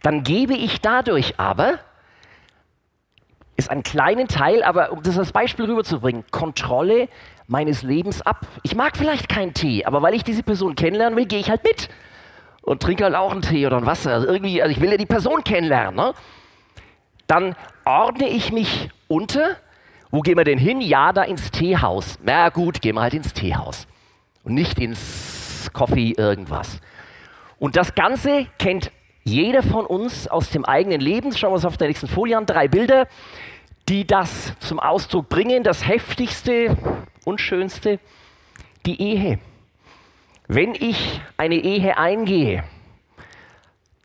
Dann 0.02 0.22
gebe 0.22 0.54
ich 0.54 0.80
dadurch 0.80 1.38
aber, 1.38 1.78
ist 3.56 3.70
ein 3.70 3.82
kleinen 3.82 4.28
Teil, 4.28 4.62
aber 4.62 4.92
um 4.92 5.02
das 5.02 5.18
als 5.18 5.32
Beispiel 5.32 5.66
rüberzubringen, 5.66 6.24
Kontrolle 6.30 7.08
meines 7.46 7.82
Lebens 7.82 8.22
ab. 8.22 8.46
Ich 8.62 8.74
mag 8.74 8.96
vielleicht 8.96 9.28
keinen 9.28 9.54
Tee, 9.54 9.84
aber 9.84 10.02
weil 10.02 10.14
ich 10.14 10.24
diese 10.24 10.42
Person 10.42 10.74
kennenlernen 10.74 11.16
will, 11.16 11.26
gehe 11.26 11.40
ich 11.40 11.50
halt 11.50 11.64
mit 11.64 11.88
und 12.62 12.82
trinke 12.82 13.04
halt 13.04 13.14
auch 13.14 13.32
einen 13.32 13.42
Tee 13.42 13.66
oder 13.66 13.76
ein 13.76 13.86
Wasser. 13.86 14.12
Also 14.12 14.26
irgendwie, 14.26 14.62
also 14.62 14.72
ich 14.72 14.80
will 14.80 14.90
ja 14.90 14.96
die 14.96 15.06
Person 15.06 15.44
kennenlernen. 15.44 15.96
Ne? 15.96 16.14
Dann 17.26 17.54
ordne 17.84 18.28
ich 18.28 18.52
mich 18.52 18.88
unter. 19.08 19.56
Wo 20.10 20.20
gehen 20.20 20.36
wir 20.36 20.44
denn 20.44 20.58
hin? 20.58 20.80
Ja, 20.80 21.12
da 21.12 21.22
ins 21.22 21.50
Teehaus. 21.50 22.18
Na 22.22 22.50
gut, 22.50 22.82
gehen 22.82 22.96
wir 22.96 23.02
halt 23.02 23.14
ins 23.14 23.32
Teehaus. 23.32 23.86
Und 24.44 24.54
nicht 24.54 24.78
ins 24.78 25.70
Coffee 25.72 26.12
irgendwas. 26.16 26.80
Und 27.58 27.76
das 27.76 27.94
Ganze 27.94 28.46
kennt 28.58 28.90
jeder 29.24 29.62
von 29.62 29.86
uns 29.86 30.28
aus 30.28 30.50
dem 30.50 30.64
eigenen 30.64 31.00
Leben. 31.00 31.32
Schauen 31.32 31.50
wir 31.50 31.54
uns 31.54 31.64
auf 31.64 31.76
der 31.76 31.88
nächsten 31.88 32.08
Folie 32.08 32.36
an. 32.36 32.44
Drei 32.44 32.68
Bilder, 32.68 33.06
die 33.88 34.06
das 34.06 34.52
zum 34.58 34.80
Ausdruck 34.80 35.28
bringen. 35.28 35.62
Das 35.62 35.86
heftigste 35.86 36.76
und 37.24 37.40
schönste, 37.40 37.98
die 38.86 39.00
Ehe. 39.00 39.38
Wenn 40.48 40.74
ich 40.74 41.20
eine 41.36 41.54
Ehe 41.54 41.96
eingehe, 41.96 42.64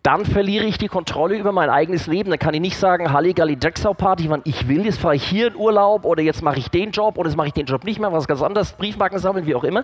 dann 0.08 0.23
verliere 0.25 0.63
ich 0.63 0.77
die 0.77 0.88
Kontrolle 0.88 1.38
über 1.38 1.51
mein 1.51 1.69
eigenes 1.69 2.08
Leben. 2.08 2.30
Dann 2.30 2.39
kann 2.39 2.53
ich 2.53 2.62
nicht 2.62 2.77
sagen, 2.77 3.12
Halligalli 3.12 3.58
Jacksau 3.62 3.93
Party, 3.93 4.30
wann 4.30 4.41
ich 4.45 4.69
will, 4.69 4.86
jetzt 4.86 4.99
fahre 4.99 5.15
ich 5.15 5.23
hier 5.23 5.47
in 5.47 5.56
Urlaub 5.58 6.06
oder 6.06 6.23
jetzt 6.23 6.41
mache 6.41 6.60
ich 6.60 6.69
den 6.69 6.91
Job 6.91 7.17
oder 7.17 7.27
jetzt 7.27 7.36
mache 7.36 7.47
ich 7.47 7.53
den 7.53 7.65
Job 7.65 7.84
nicht 7.84 7.99
mehr, 7.99 8.13
was 8.13 8.25
ganz 8.25 8.41
anderes, 8.41 8.71
Briefmarken 8.73 9.19
sammeln, 9.19 9.45
wie 9.45 9.56
auch 9.56 9.65
immer. 9.65 9.84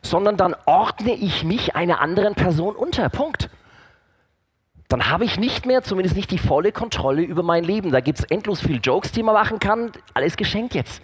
Sondern 0.00 0.38
dann 0.38 0.56
ordne 0.64 1.12
ich 1.12 1.44
mich 1.44 1.76
einer 1.76 2.00
anderen 2.00 2.34
Person 2.34 2.74
unter. 2.76 3.10
Punkt. 3.10 3.50
Dann 4.88 5.10
habe 5.10 5.24
ich 5.24 5.38
nicht 5.38 5.66
mehr, 5.66 5.82
zumindest 5.82 6.16
nicht 6.16 6.30
die 6.30 6.38
volle 6.38 6.72
Kontrolle 6.72 7.22
über 7.22 7.42
mein 7.42 7.64
Leben. 7.64 7.90
Da 7.90 8.00
gibt 8.00 8.20
es 8.20 8.24
endlos 8.24 8.60
viele 8.60 8.78
Jokes, 8.78 9.12
die 9.12 9.22
man 9.22 9.34
machen 9.34 9.58
kann. 9.58 9.90
Alles 10.14 10.36
geschenkt 10.36 10.74
jetzt. 10.74 11.02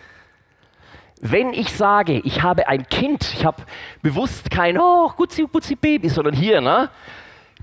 Wenn 1.25 1.53
ich 1.53 1.73
sage, 1.73 2.15
ich 2.25 2.43
habe 2.43 2.67
ein 2.67 2.89
Kind, 2.89 3.33
ich 3.35 3.45
habe 3.45 3.63
bewusst 4.03 4.51
kein, 4.51 4.77
oh, 4.77 5.09
gutzi, 5.17 5.47
gutzi 5.51 5.77
Baby, 5.77 6.09
sondern 6.09 6.35
hier, 6.35 6.61
ne? 6.61 6.91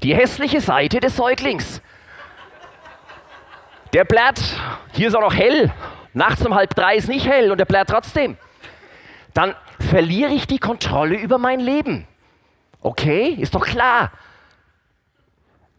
Die 0.02 0.16
hässliche 0.16 0.62
Seite 0.62 1.02
des 1.02 1.18
Säuglings. 1.18 1.82
Der 3.92 4.06
blärt, 4.06 4.40
hier 4.94 5.10
ist 5.10 5.16
auch 5.16 5.22
noch 5.22 5.36
hell, 5.36 5.74
nachts 6.14 6.46
um 6.46 6.56
halb 6.56 6.74
drei 6.74 6.96
ist 6.96 7.10
nicht 7.10 7.28
hell 7.28 7.52
und 7.52 7.58
der 7.58 7.66
blärt 7.66 7.90
trotzdem. 7.90 8.38
Dann 9.34 9.54
verliere 9.78 10.32
ich 10.32 10.48
die 10.48 10.60
Kontrolle 10.60 11.16
über 11.16 11.38
mein 11.38 11.60
Leben. 11.60 12.08
Okay, 12.82 13.28
ist 13.28 13.56
doch 13.56 13.66
klar. 13.66 14.14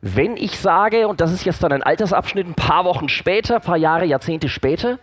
Wenn 0.02 0.36
ich 0.36 0.58
sage, 0.58 1.08
und 1.08 1.22
das 1.22 1.32
ist 1.32 1.46
jetzt 1.46 1.62
dann 1.62 1.72
ein 1.72 1.82
Altersabschnitt, 1.82 2.46
ein 2.46 2.54
paar 2.54 2.84
Wochen 2.84 3.08
später, 3.08 3.54
ein 3.54 3.62
paar 3.62 3.78
Jahre, 3.78 4.04
Jahrzehnte 4.04 4.50
später, 4.50 4.98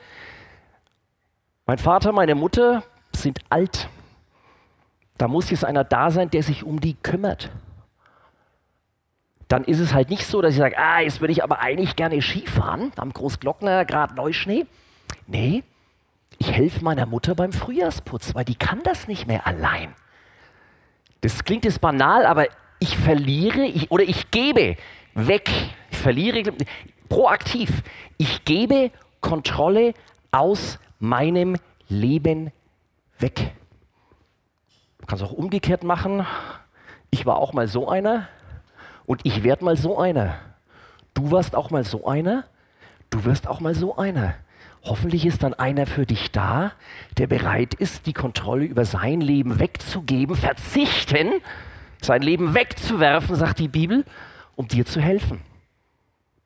mein 1.67 1.77
Vater, 1.77 2.13
meine 2.13 2.33
Mutter 2.33 2.83
sind 3.13 3.39
alt. 3.49 3.89
Da 5.17 5.27
muss 5.27 5.49
jetzt 5.49 5.65
einer 5.65 5.83
da 5.83 6.11
sein, 6.11 6.29
der 6.29 6.41
sich 6.41 6.63
um 6.63 6.79
die 6.79 6.95
kümmert. 6.95 7.51
Dann 9.47 9.63
ist 9.65 9.79
es 9.79 9.93
halt 9.93 10.09
nicht 10.09 10.25
so, 10.25 10.41
dass 10.41 10.53
ich 10.53 10.59
sage, 10.59 10.77
ah, 10.77 11.01
jetzt 11.01 11.21
würde 11.21 11.31
ich 11.31 11.43
aber 11.43 11.59
eigentlich 11.59 11.95
gerne 11.95 12.21
Skifahren 12.21 12.91
am 12.95 13.13
Großglockner, 13.13 13.85
gerade 13.85 14.15
Neuschnee. 14.15 14.65
Nee, 15.25 15.63
ich 16.37 16.51
helfe 16.51 16.83
meiner 16.83 17.05
Mutter 17.05 17.35
beim 17.35 17.51
Frühjahrsputz, 17.51 18.33
weil 18.35 18.45
die 18.45 18.55
kann 18.55 18.81
das 18.83 19.07
nicht 19.07 19.27
mehr 19.27 19.45
allein. 19.45 19.93
Das 21.21 21.43
klingt 21.43 21.65
jetzt 21.65 21.81
banal, 21.81 22.25
aber 22.25 22.47
ich 22.79 22.97
verliere 22.97 23.65
ich, 23.65 23.91
oder 23.91 24.03
ich 24.03 24.31
gebe 24.31 24.77
weg, 25.15 25.49
ich 25.89 25.97
verliere 25.97 26.53
proaktiv, 27.09 27.83
ich 28.17 28.45
gebe 28.45 28.91
Kontrolle 29.21 29.93
aus 30.31 30.79
meinem 30.99 31.57
Leben 31.87 32.51
weg. 33.19 33.53
Man 34.99 35.07
kann 35.07 35.17
es 35.17 35.23
auch 35.23 35.33
umgekehrt 35.33 35.83
machen. 35.83 36.25
Ich 37.09 37.25
war 37.25 37.37
auch 37.37 37.53
mal 37.53 37.67
so 37.67 37.87
einer 37.87 38.27
und 39.05 39.21
ich 39.23 39.43
werde 39.43 39.65
mal 39.65 39.77
so 39.77 39.97
einer. 39.97 40.35
Du 41.13 41.31
warst 41.31 41.55
auch 41.55 41.71
mal 41.71 41.83
so 41.83 42.05
einer, 42.05 42.43
du 43.09 43.23
wirst 43.25 43.47
auch 43.47 43.59
mal 43.59 43.73
so 43.73 43.97
einer. 43.97 44.35
Hoffentlich 44.83 45.25
ist 45.25 45.43
dann 45.43 45.53
einer 45.53 45.85
für 45.85 46.05
dich 46.05 46.31
da, 46.31 46.71
der 47.17 47.27
bereit 47.27 47.73
ist, 47.73 48.05
die 48.05 48.13
Kontrolle 48.13 48.65
über 48.65 48.85
sein 48.85 49.19
Leben 49.19 49.59
wegzugeben, 49.59 50.35
verzichten, 50.35 51.31
sein 52.01 52.21
Leben 52.21 52.53
wegzuwerfen, 52.53 53.35
sagt 53.35 53.59
die 53.59 53.67
Bibel, 53.67 54.05
um 54.55 54.67
dir 54.67 54.85
zu 54.85 55.01
helfen. 55.01 55.41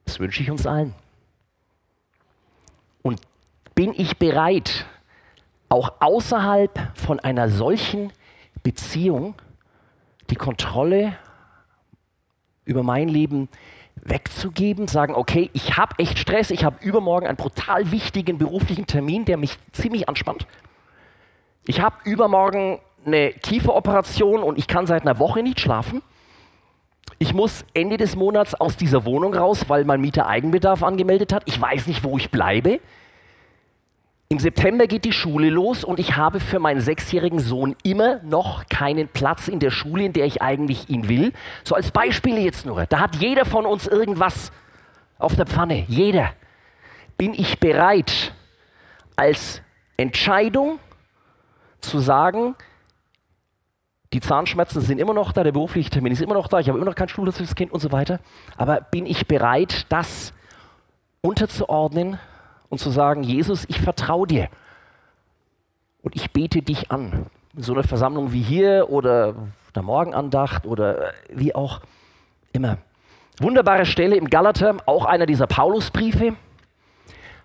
Das 0.06 0.20
wünsche 0.20 0.42
ich 0.42 0.50
uns 0.50 0.66
allen. 0.66 0.94
Und 3.02 3.22
bin 3.82 3.96
ich 3.98 4.17
bereit, 4.17 4.86
auch 5.67 5.94
außerhalb 6.02 6.96
von 6.96 7.20
einer 7.20 7.50
solchen 7.50 8.13
Beziehung 8.62 9.34
die 10.30 10.36
Kontrolle 10.36 11.15
über 12.63 12.84
mein 12.84 13.10
Leben 13.10 13.50
wegzugeben, 13.96 14.88
sagen, 14.88 15.15
okay, 15.15 15.50
ich 15.54 15.78
habe 15.78 15.98
echt 15.98 16.20
Stress, 16.20 16.52
ich 16.52 16.63
habe 16.63 16.78
übermorgen 16.86 17.26
einen 17.26 17.38
brutal 17.38 17.89
wichtigen 17.89 18.38
beruflichen 18.38 18.86
Termin, 18.86 19.26
der 19.26 19.38
mich 19.38 19.58
ziemlich 19.72 20.08
anspannt. 20.08 20.46
Ich 21.65 21.82
habe 21.82 21.96
übermorgen 22.04 22.78
eine 23.04 23.32
Kieferoperation 23.32 24.44
und 24.44 24.60
ich 24.60 24.67
kann 24.67 24.86
seit 24.86 25.02
einer 25.02 25.17
Woche 25.17 25.41
nicht 25.41 25.60
schlafen. 25.60 26.04
Ich 27.17 27.34
muss 27.34 27.65
Ende 27.74 27.98
des 27.98 28.15
Monats 28.15 28.54
aus 28.54 28.78
dieser 28.78 29.06
Wohnung 29.06 29.34
raus, 29.34 29.70
weil 29.70 29.86
mein 29.86 30.02
Mieter 30.02 30.28
Eigenbedarf 30.28 30.84
angemeldet 30.84 31.34
hat. 31.34 31.41
Ich 31.48 31.60
weiß 31.60 31.88
nicht, 31.88 32.04
wo 32.04 32.20
ich 32.20 32.30
bleibe. 32.30 32.80
Im 34.32 34.39
September 34.39 34.88
geht 34.88 35.04
die 35.04 35.12
Schule 35.12 35.50
los 35.50 35.84
und 35.84 36.00
ich 36.00 36.15
habe 36.15 36.39
für 36.39 36.58
meinen 36.58 36.80
sechsjährigen 36.80 37.39
Sohn 37.39 37.76
immer 37.84 38.22
noch 38.24 38.65
keinen 38.70 39.10
Platz 39.10 39.50
in 39.50 39.60
der 39.60 39.72
Schule, 39.72 40.06
in 40.06 40.13
der 40.13 40.26
ich 40.26 40.41
eigentlich 40.41 40.89
ihn 40.89 41.10
will. 41.10 41.34
So 41.65 41.76
als 41.76 41.91
Beispiele 41.91 42.39
jetzt 42.39 42.65
nur. 42.65 42.86
Da 42.86 43.02
hat 43.02 43.17
jeder 43.17 43.44
von 43.44 43.65
uns 43.65 43.88
irgendwas 43.88 44.54
auf 45.20 45.36
der 45.36 45.48
Pfanne. 45.48 45.84
Jeder. 45.89 46.32
Bin 47.17 47.34
ich 47.34 47.60
bereit, 47.60 48.34
als 49.17 49.62
Entscheidung 49.98 50.80
zu 51.82 52.00
sagen, 52.00 52.56
die 54.13 54.22
Zahnschmerzen 54.22 54.80
sind 54.80 55.02
immer 55.02 55.13
noch 55.13 55.34
da, 55.34 55.44
der 55.44 55.52
berufliche 55.52 55.89
Termin 55.89 56.13
ist 56.13 56.22
immer 56.22 56.36
noch 56.36 56.48
da, 56.48 56.62
ich 56.62 56.70
habe 56.70 56.78
immer 56.78 56.88
noch 56.88 56.96
kein 56.96 57.10
Schulplatz 57.10 57.36
für 57.36 57.44
das 57.44 57.56
Kind 57.56 57.74
und 57.74 57.82
so 57.82 57.91
weiter. 57.91 58.22
Aber 58.56 58.80
bin 58.80 59.06
ich 59.06 59.28
bereit, 59.28 59.88
das 59.89 60.32
unterzuordnen 61.20 62.17
und 62.72 62.80
zu 62.80 62.90
sagen, 62.90 63.22
Jesus, 63.22 63.66
ich 63.68 63.80
vertraue 63.82 64.26
dir 64.26 64.48
und 66.02 66.16
ich 66.16 66.32
bete 66.32 66.62
dich 66.62 66.90
an. 66.90 67.28
In 67.56 67.64
so 67.64 67.74
einer 67.74 67.84
Versammlung 67.84 68.32
wie 68.32 68.42
hier 68.42 68.88
oder 68.90 69.36
der 69.76 69.84
Morgenandacht 69.84 70.66
oder 70.66 71.12
wie 71.30 71.54
auch 71.54 71.82
immer. 72.54 72.78
Wunderbare 73.40 73.86
Stelle 73.86 74.16
im 74.16 74.30
Galater, 74.30 74.78
auch 74.86 75.04
einer 75.04 75.26
dieser 75.26 75.48
Paulusbriefe. 75.48 76.36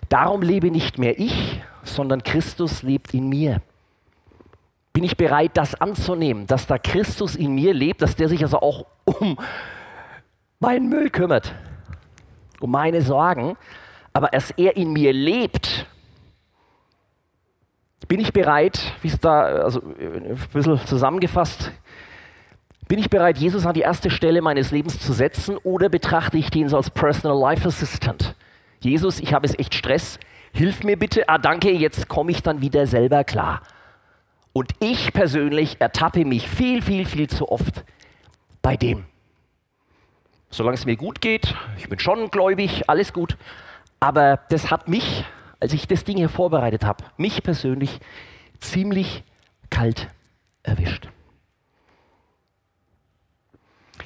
Darum 0.09 0.43
lebe 0.43 0.71
nicht 0.71 0.97
mehr 0.97 1.19
ich, 1.19 1.61
sondern 1.83 2.23
Christus 2.23 2.85
lebt 2.85 3.13
in 3.13 3.29
mir. 3.29 3.61
Bin 4.93 5.03
ich 5.03 5.17
bereit, 5.17 5.53
das 5.55 5.81
anzunehmen, 5.81 6.47
dass 6.47 6.69
da 6.69 6.79
Christus 6.79 7.35
in 7.35 7.53
mir 7.53 7.75
lebt, 7.75 8.01
dass 8.01 8.15
der 8.15 8.29
sich 8.29 8.43
also 8.43 8.61
auch 8.61 8.87
um 9.05 9.37
meinen 10.61 10.89
Müll 10.89 11.11
kümmert, 11.11 11.53
um 12.61 12.71
meine 12.71 13.03
Sorgen, 13.03 13.57
aber 14.17 14.33
als 14.33 14.51
er 14.53 14.79
in 14.79 14.95
mir 14.95 15.13
lebt, 15.13 15.85
bin 18.09 18.19
ich 18.19 18.33
bereit, 18.33 18.95
wie 19.03 19.09
es 19.09 19.21
da, 19.21 19.43
also 19.43 19.83
ein 19.83 20.39
bisschen 20.55 20.81
zusammengefasst, 20.87 21.71
bin 22.89 22.99
ich 22.99 23.11
bereit, 23.11 23.37
Jesus 23.37 23.67
an 23.67 23.75
die 23.75 23.83
erste 23.83 24.09
Stelle 24.09 24.41
meines 24.41 24.71
Lebens 24.71 25.01
zu 25.01 25.13
setzen 25.13 25.59
oder 25.59 25.91
betrachte 25.91 26.39
ich 26.39 26.49
den 26.49 26.71
so 26.71 26.79
als 26.79 26.89
Personal 26.89 27.39
Life 27.39 27.69
Assistant? 27.69 28.35
Jesus, 28.81 29.21
ich 29.21 29.35
habe 29.35 29.45
es 29.45 29.59
echt 29.59 29.75
Stress, 29.75 30.19
hilf 30.55 30.83
mir 30.83 30.99
bitte, 30.99 31.29
ah 31.29 31.37
danke, 31.37 31.71
jetzt 31.71 32.09
komme 32.09 32.31
ich 32.31 32.43
dann 32.43 32.63
wieder 32.63 32.87
selber 32.87 33.23
klar. 33.23 33.61
Und 34.55 34.73
ich 34.81 35.13
persönlich 35.13 35.79
ertappe 35.79 36.25
mich 36.25 36.49
viel, 36.49 36.81
viel, 36.81 37.05
viel 37.05 37.29
zu 37.29 37.51
oft 37.51 37.85
bei 38.63 38.79
dem. 38.79 39.05
Solange 40.49 40.77
es 40.77 40.87
mir 40.87 40.97
gut 40.97 41.21
geht, 41.21 41.55
ich 41.77 41.91
bin 41.91 41.99
schon 41.99 42.31
gläubig, 42.31 42.89
alles 42.89 43.13
gut, 43.13 43.37
aber 44.07 44.39
das 44.51 44.71
hat 44.71 44.87
mich, 44.89 45.25
als 45.59 45.73
ich 45.73 45.89
das 45.89 46.05
Ding 46.05 46.17
hier 46.17 46.29
vorbereitet 46.29 46.85
habe, 46.85 47.03
mich 47.17 47.43
persönlich 47.43 47.99
ziemlich 48.61 49.25
kalt 49.69 50.07
erwischt. 50.63 51.09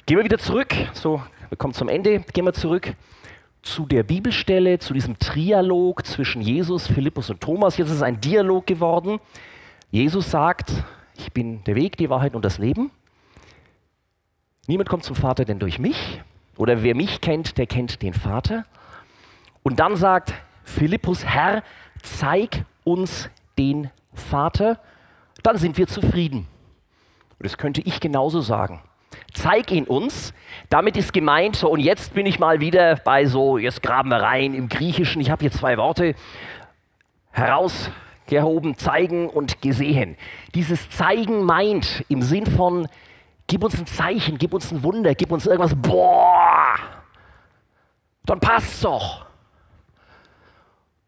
Gehen 0.07 0.17
wir 0.17 0.23
wieder 0.23 0.39
zurück, 0.39 0.73
so, 0.93 1.21
wir 1.49 1.57
kommen 1.59 1.75
zum 1.75 1.87
Ende, 1.87 2.21
gehen 2.33 2.45
wir 2.45 2.53
zurück 2.53 2.95
zu 3.61 3.85
der 3.85 4.01
Bibelstelle, 4.01 4.79
zu 4.79 4.95
diesem 4.95 5.19
Trialog 5.19 6.03
zwischen 6.03 6.41
Jesus, 6.41 6.87
Philippus 6.87 7.29
und 7.29 7.39
Thomas. 7.39 7.77
Jetzt 7.77 7.89
ist 7.89 7.97
es 7.97 8.01
ein 8.01 8.19
Dialog 8.19 8.65
geworden. 8.65 9.19
Jesus 9.91 10.31
sagt, 10.31 10.71
ich 11.15 11.31
bin 11.31 11.63
der 11.65 11.75
Weg, 11.75 11.97
die 11.97 12.09
Wahrheit 12.09 12.33
und 12.33 12.43
das 12.43 12.57
Leben. 12.57 12.89
Niemand 14.65 14.89
kommt 14.89 15.03
zum 15.03 15.15
Vater 15.15 15.45
denn 15.45 15.59
durch 15.59 15.77
mich. 15.77 16.23
Oder 16.57 16.81
wer 16.81 16.95
mich 16.95 17.21
kennt, 17.21 17.59
der 17.59 17.67
kennt 17.67 18.01
den 18.01 18.15
Vater. 18.15 18.65
Und 19.63 19.79
dann 19.79 19.95
sagt 19.95 20.33
Philippus, 20.63 21.25
Herr, 21.25 21.63
zeig 22.01 22.65
uns 22.83 23.29
den 23.57 23.91
Vater, 24.13 24.79
dann 25.43 25.57
sind 25.57 25.77
wir 25.77 25.87
zufrieden. 25.87 26.47
Und 27.39 27.45
das 27.45 27.57
könnte 27.57 27.81
ich 27.81 27.99
genauso 27.99 28.41
sagen. 28.41 28.81
Zeig 29.33 29.71
ihn 29.71 29.85
uns. 29.85 30.33
Damit 30.69 30.97
ist 30.97 31.13
gemeint, 31.13 31.55
so 31.55 31.69
und 31.69 31.79
jetzt 31.79 32.13
bin 32.13 32.25
ich 32.25 32.39
mal 32.39 32.59
wieder 32.59 32.95
bei 32.97 33.25
so, 33.25 33.57
jetzt 33.57 33.81
graben 33.81 34.09
wir 34.09 34.21
rein 34.21 34.53
im 34.53 34.69
Griechischen. 34.69 35.21
Ich 35.21 35.29
habe 35.29 35.41
hier 35.41 35.51
zwei 35.51 35.77
Worte 35.77 36.15
herausgehoben, 37.31 38.77
zeigen 38.77 39.29
und 39.29 39.61
gesehen. 39.61 40.17
Dieses 40.53 40.89
Zeigen 40.89 41.43
meint 41.43 42.05
im 42.09 42.21
Sinn 42.21 42.45
von 42.45 42.87
Gib 43.51 43.65
uns 43.65 43.77
ein 43.77 43.85
Zeichen, 43.85 44.37
gib 44.37 44.53
uns 44.53 44.71
ein 44.71 44.81
Wunder, 44.81 45.13
gib 45.13 45.29
uns 45.29 45.45
irgendwas. 45.45 45.75
Boah, 45.75 46.75
dann 48.23 48.39
passt's 48.39 48.79
doch. 48.79 49.25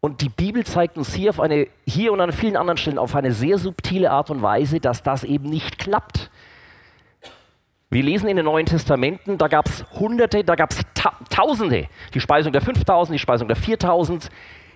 Und 0.04 0.20
die 0.20 0.28
Bibel 0.28 0.66
zeigt 0.66 0.98
uns 0.98 1.14
hier, 1.14 1.30
auf 1.30 1.40
eine, 1.40 1.66
hier 1.86 2.12
und 2.12 2.20
an 2.20 2.30
vielen 2.30 2.58
anderen 2.58 2.76
Stellen 2.76 2.98
auf 2.98 3.16
eine 3.16 3.32
sehr 3.32 3.56
subtile 3.56 4.10
Art 4.10 4.28
und 4.28 4.42
Weise, 4.42 4.78
dass 4.78 5.02
das 5.02 5.24
eben 5.24 5.48
nicht 5.48 5.78
klappt. 5.78 6.30
Wir 7.88 8.02
lesen 8.02 8.28
in 8.28 8.36
den 8.36 8.44
Neuen 8.44 8.66
Testamenten, 8.66 9.38
da 9.38 9.48
gab 9.48 9.64
es 9.64 9.86
Hunderte, 9.98 10.44
da 10.44 10.56
gab 10.56 10.72
es 10.72 10.82
Ta 10.92 11.18
Tausende. 11.30 11.88
Die 12.12 12.20
Speisung 12.20 12.52
der 12.52 12.60
5000, 12.60 13.14
die 13.14 13.18
Speisung 13.18 13.48
der 13.48 13.56
4000. 13.56 14.28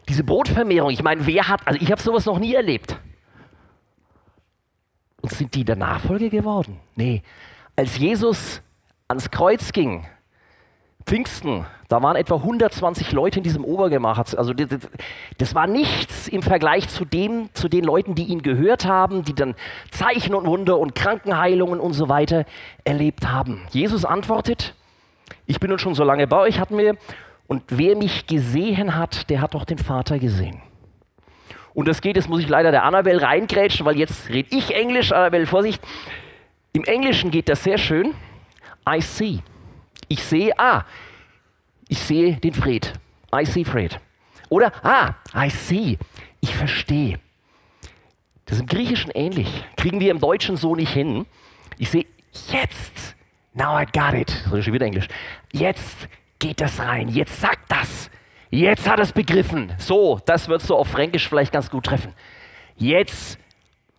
Diese 0.08 0.24
Brotvermehrung, 0.24 0.88
ich 0.88 1.02
meine, 1.02 1.26
wer 1.26 1.46
hat, 1.46 1.60
also 1.66 1.78
ich 1.78 1.92
habe 1.92 2.00
sowas 2.00 2.24
noch 2.24 2.38
nie 2.38 2.54
erlebt. 2.54 2.98
Und 5.20 5.30
sind 5.30 5.54
die 5.54 5.62
der 5.62 5.76
Nachfolge 5.76 6.30
geworden? 6.30 6.80
Nee. 6.96 7.22
Als 7.76 7.98
Jesus 7.98 8.62
ans 9.08 9.30
Kreuz 9.30 9.72
ging, 9.72 10.06
Pfingsten, 11.08 11.64
da 11.88 12.02
waren 12.02 12.16
etwa 12.16 12.34
120 12.34 13.12
Leute 13.12 13.38
in 13.38 13.42
diesem 13.42 13.64
Obergemach. 13.64 14.18
Also 14.18 14.52
das, 14.52 14.68
das, 15.38 15.54
war 15.54 15.66
nichts 15.66 16.28
im 16.28 16.42
Vergleich 16.42 16.86
zu, 16.90 17.06
dem, 17.06 17.48
zu 17.54 17.70
den 17.70 17.82
Leuten, 17.82 18.14
die 18.14 18.24
ihn 18.24 18.42
gehört 18.42 18.84
haben, 18.84 19.24
die 19.24 19.34
dann 19.34 19.54
Zeichen 19.90 20.34
und 20.34 20.46
Wunder 20.46 20.78
und 20.78 20.94
Krankenheilungen 20.94 21.80
und 21.80 21.94
so 21.94 22.10
weiter 22.10 22.44
erlebt 22.84 23.26
haben. 23.26 23.62
Jesus 23.70 24.04
antwortet, 24.04 24.74
ich 25.46 25.60
bin 25.60 25.70
nun 25.70 25.78
schon 25.78 25.94
so 25.94 26.04
lange 26.04 26.26
bei 26.26 26.40
euch, 26.40 26.60
hatten 26.60 26.76
wir, 26.76 26.96
und 27.46 27.62
wer 27.68 27.96
mich 27.96 28.26
gesehen 28.26 28.94
hat, 28.94 29.30
der 29.30 29.40
hat 29.40 29.54
doch 29.54 29.64
den 29.64 29.78
Vater 29.78 30.18
gesehen. 30.18 30.60
Und 31.72 31.88
das 31.88 32.02
geht, 32.02 32.16
jetzt 32.16 32.28
muss 32.28 32.40
ich 32.40 32.48
leider 32.50 32.70
der 32.70 32.84
Annabelle 32.84 33.22
reingrätschen, 33.22 33.86
weil 33.86 33.96
jetzt 33.96 34.28
rede 34.28 34.54
ich 34.54 34.74
Englisch. 34.74 35.12
Annabelle, 35.12 35.46
Vorsicht. 35.46 35.82
Im 36.74 36.84
Englischen 36.84 37.30
geht 37.30 37.48
das 37.48 37.64
sehr 37.64 37.78
schön. 37.78 38.12
I 38.86 39.00
see. 39.00 39.38
Ich 40.08 40.22
sehe, 40.22 40.58
ah, 40.58 40.84
ich 41.88 41.98
sehe 41.98 42.36
den 42.36 42.54
Fred. 42.54 42.92
I 43.34 43.44
see 43.44 43.64
Fred. 43.64 44.00
Oder, 44.48 44.72
ah, 44.82 45.14
I 45.34 45.50
see. 45.50 45.98
Ich 46.40 46.54
verstehe. 46.54 47.20
Das 48.46 48.56
ist 48.56 48.62
im 48.62 48.66
Griechischen 48.66 49.10
ähnlich. 49.10 49.64
Kriegen 49.76 50.00
wir 50.00 50.10
im 50.10 50.20
Deutschen 50.20 50.56
so 50.56 50.74
nicht 50.74 50.92
hin. 50.92 51.26
Ich 51.76 51.90
sehe, 51.90 52.06
jetzt, 52.50 53.14
now 53.52 53.78
I 53.78 53.84
got 53.84 54.14
it. 54.14 54.30
Das 54.44 54.54
ist 54.54 54.64
schon 54.64 54.74
wieder 54.74 54.86
Englisch. 54.86 55.08
Jetzt 55.52 56.08
geht 56.38 56.60
das 56.60 56.78
rein. 56.80 57.08
Jetzt 57.08 57.40
sagt 57.40 57.70
das. 57.70 58.10
Jetzt 58.50 58.88
hat 58.88 58.98
es 58.98 59.12
begriffen. 59.12 59.74
So, 59.76 60.20
das 60.24 60.48
wird 60.48 60.62
so 60.62 60.76
auf 60.76 60.88
Fränkisch 60.88 61.28
vielleicht 61.28 61.52
ganz 61.52 61.70
gut 61.70 61.84
treffen. 61.84 62.14
Jetzt 62.76 63.38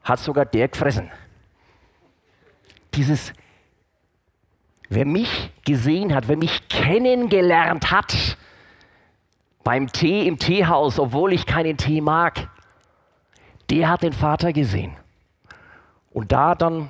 hat 0.03 0.19
sogar 0.19 0.45
der 0.45 0.67
gefressen. 0.67 1.11
Dieses, 2.95 3.33
wer 4.89 5.05
mich 5.05 5.51
gesehen 5.65 6.13
hat, 6.13 6.27
wer 6.27 6.37
mich 6.37 6.67
kennengelernt 6.67 7.91
hat, 7.91 8.37
beim 9.63 9.91
Tee 9.91 10.27
im 10.27 10.39
Teehaus, 10.39 10.99
obwohl 10.99 11.31
ich 11.31 11.45
keinen 11.45 11.77
Tee 11.77 12.01
mag, 12.01 12.49
der 13.69 13.89
hat 13.89 14.01
den 14.01 14.13
Vater 14.13 14.51
gesehen. 14.51 14.97
Und 16.11 16.31
da 16.31 16.55
dann 16.55 16.89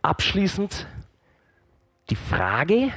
abschließend 0.00 0.86
die 2.08 2.16
Frage, 2.16 2.92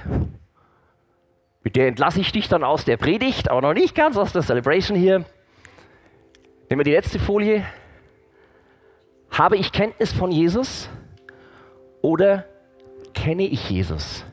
mit 1.63 1.75
der 1.75 1.88
entlasse 1.88 2.21
ich 2.21 2.32
dich 2.32 2.47
dann 2.47 2.63
aus 2.63 2.86
der 2.86 2.97
Predigt, 2.97 3.51
aber 3.51 3.61
noch 3.61 3.73
nicht 3.73 3.93
ganz 3.93 4.17
aus 4.17 4.32
der 4.32 4.41
Celebration 4.41 4.97
hier. 4.97 5.25
Nehmen 6.69 6.79
wir 6.79 6.84
die 6.86 6.91
letzte 6.91 7.19
Folie. 7.19 7.65
Habe 9.29 9.57
ich 9.57 9.71
Kenntnis 9.71 10.13
von 10.13 10.32
Jesus 10.32 10.89
oder 12.01 12.45
kenne 13.22 13.43
ich 13.43 13.69
Jesus? 13.69 14.24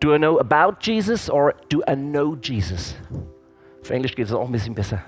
Do 0.00 0.14
I 0.14 0.18
know 0.18 0.38
about 0.38 0.78
Jesus 0.80 1.30
or 1.30 1.54
do 1.68 1.82
I 1.88 1.94
know 1.94 2.36
Jesus? 2.36 2.94
Auf 3.82 3.90
Englisch 3.90 4.14
geht 4.14 4.26
es 4.26 4.32
auch 4.32 4.46
ein 4.46 4.52
bisschen 4.52 4.74
besser. 4.74 5.02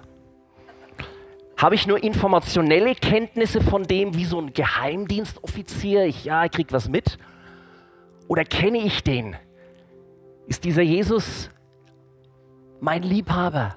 Habe 1.56 1.74
ich 1.74 1.86
nur 1.86 2.02
informationelle 2.02 2.94
Kenntnisse 2.94 3.60
von 3.60 3.82
dem, 3.82 4.14
wie 4.14 4.24
so 4.24 4.40
ein 4.40 4.52
Geheimdienstoffizier, 4.52 6.04
ich, 6.04 6.24
ja, 6.24 6.44
ich 6.44 6.52
krieg 6.52 6.72
was 6.72 6.88
mit? 6.88 7.18
Oder 8.28 8.44
kenne 8.44 8.78
ich 8.78 9.02
den? 9.02 9.36
ist 10.48 10.64
dieser 10.64 10.82
Jesus 10.82 11.50
mein 12.80 13.02
Liebhaber, 13.02 13.76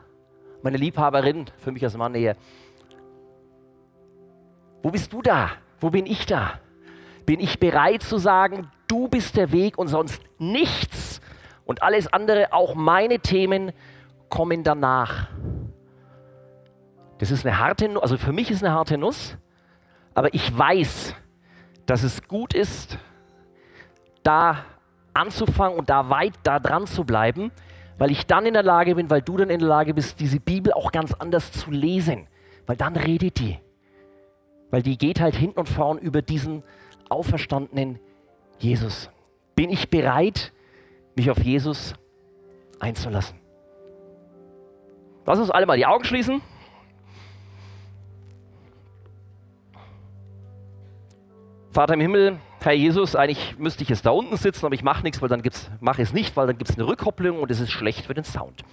meine 0.63 0.77
Liebhaberin, 0.77 1.45
für 1.57 1.71
mich 1.71 1.83
als 1.83 1.97
Mann 1.97 2.15
eher. 2.15 2.37
Wo 4.81 4.89
bist 4.89 5.11
du 5.11 5.21
da? 5.21 5.51
Wo 5.79 5.89
bin 5.89 6.05
ich 6.05 6.25
da? 6.25 6.59
Bin 7.25 7.39
ich 7.39 7.59
bereit 7.59 8.03
zu 8.03 8.17
sagen, 8.17 8.71
du 8.91 9.07
bist 9.07 9.37
der 9.37 9.53
Weg 9.53 9.77
und 9.77 9.87
sonst 9.87 10.21
nichts 10.37 11.21
und 11.65 11.81
alles 11.81 12.11
andere, 12.11 12.51
auch 12.51 12.75
meine 12.75 13.19
Themen, 13.19 13.71
kommen 14.27 14.63
danach. 14.63 15.29
Das 17.19 17.31
ist 17.31 17.45
eine 17.45 17.57
harte 17.57 17.87
Nuss, 17.87 18.03
also 18.03 18.17
für 18.17 18.33
mich 18.33 18.51
ist 18.51 18.63
eine 18.63 18.73
harte 18.73 18.97
Nuss, 18.97 19.37
aber 20.13 20.33
ich 20.33 20.57
weiß, 20.57 21.15
dass 21.85 22.03
es 22.03 22.27
gut 22.27 22.53
ist, 22.53 22.97
da 24.23 24.57
anzufangen 25.13 25.77
und 25.79 25.89
da 25.89 26.09
weit 26.09 26.33
da 26.43 26.59
dran 26.59 26.85
zu 26.85 27.05
bleiben, 27.05 27.51
weil 27.97 28.11
ich 28.11 28.25
dann 28.25 28.45
in 28.45 28.53
der 28.53 28.63
Lage 28.63 28.95
bin, 28.95 29.09
weil 29.09 29.21
du 29.21 29.37
dann 29.37 29.49
in 29.49 29.59
der 29.59 29.69
Lage 29.69 29.93
bist, 29.93 30.19
diese 30.19 30.39
Bibel 30.39 30.73
auch 30.73 30.91
ganz 30.91 31.13
anders 31.13 31.51
zu 31.53 31.71
lesen, 31.71 32.27
weil 32.65 32.75
dann 32.75 32.97
redet 32.97 33.39
die. 33.39 33.57
Weil 34.69 34.81
die 34.81 34.97
geht 34.97 35.21
halt 35.21 35.35
hinten 35.35 35.59
und 35.59 35.69
vorn 35.69 35.97
über 35.97 36.21
diesen 36.21 36.63
auferstandenen 37.09 37.99
Jesus. 38.61 39.09
Bin 39.55 39.69
ich 39.69 39.89
bereit, 39.89 40.53
mich 41.15 41.29
auf 41.29 41.39
Jesus 41.39 41.93
einzulassen? 42.79 43.37
Lass 45.25 45.39
uns 45.39 45.51
alle 45.51 45.65
mal 45.65 45.77
die 45.77 45.85
Augen 45.85 46.03
schließen. 46.03 46.41
Vater 51.71 51.93
im 51.93 52.01
Himmel, 52.01 52.37
Herr 52.61 52.73
Jesus, 52.73 53.15
eigentlich 53.15 53.57
müsste 53.57 53.83
ich 53.83 53.89
jetzt 53.89 54.05
da 54.05 54.11
unten 54.11 54.35
sitzen, 54.35 54.65
aber 54.65 54.75
ich 54.75 54.83
mache 54.83 55.03
nichts, 55.03 55.21
weil 55.21 55.29
dann 55.29 55.41
gibt's, 55.41 55.71
mache 55.79 56.01
es 56.01 56.11
nicht, 56.11 56.35
weil 56.35 56.45
dann 56.47 56.57
gibt 56.57 56.69
es 56.69 56.77
eine 56.77 56.85
Rückkopplung 56.85 57.39
und 57.39 57.49
es 57.49 57.59
ist 57.59 57.71
schlecht 57.71 58.05
für 58.05 58.13
den 58.13 58.25
Sound. 58.25 58.63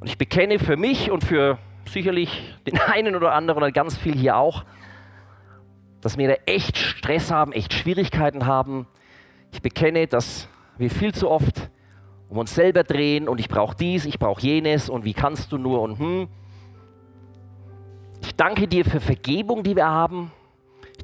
Und 0.00 0.06
ich 0.06 0.18
bekenne 0.18 0.58
für 0.58 0.76
mich 0.76 1.10
und 1.10 1.24
für 1.24 1.58
sicherlich 1.86 2.54
den 2.66 2.78
einen 2.78 3.16
oder 3.16 3.32
anderen 3.32 3.62
und 3.62 3.72
ganz 3.72 3.96
viel 3.96 4.14
hier 4.14 4.36
auch, 4.36 4.64
dass 6.00 6.16
wir 6.16 6.28
da 6.28 6.34
echt 6.46 6.76
Stress 6.76 7.30
haben, 7.30 7.52
echt 7.52 7.72
Schwierigkeiten 7.72 8.46
haben. 8.46 8.86
Ich 9.52 9.62
bekenne, 9.62 10.06
dass 10.06 10.48
wir 10.76 10.90
viel 10.90 11.14
zu 11.14 11.30
oft 11.30 11.70
um 12.28 12.38
uns 12.38 12.54
selber 12.54 12.84
drehen 12.84 13.26
und 13.28 13.40
ich 13.40 13.48
brauche 13.48 13.74
dies, 13.74 14.04
ich 14.04 14.18
brauche 14.18 14.42
jenes 14.42 14.90
und 14.90 15.04
wie 15.04 15.14
kannst 15.14 15.50
du 15.50 15.58
nur 15.58 15.80
und 15.80 15.98
hm. 15.98 16.28
Ich 18.20 18.34
danke 18.36 18.68
dir 18.68 18.84
für 18.84 19.00
Vergebung, 19.00 19.62
die 19.62 19.76
wir 19.76 19.86
haben 19.86 20.30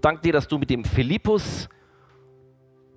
danke 0.05 0.21
dir, 0.21 0.33
dass 0.35 0.47
du 0.47 0.59
mit 0.59 0.69
dem 0.69 0.85
Philippus 0.85 1.69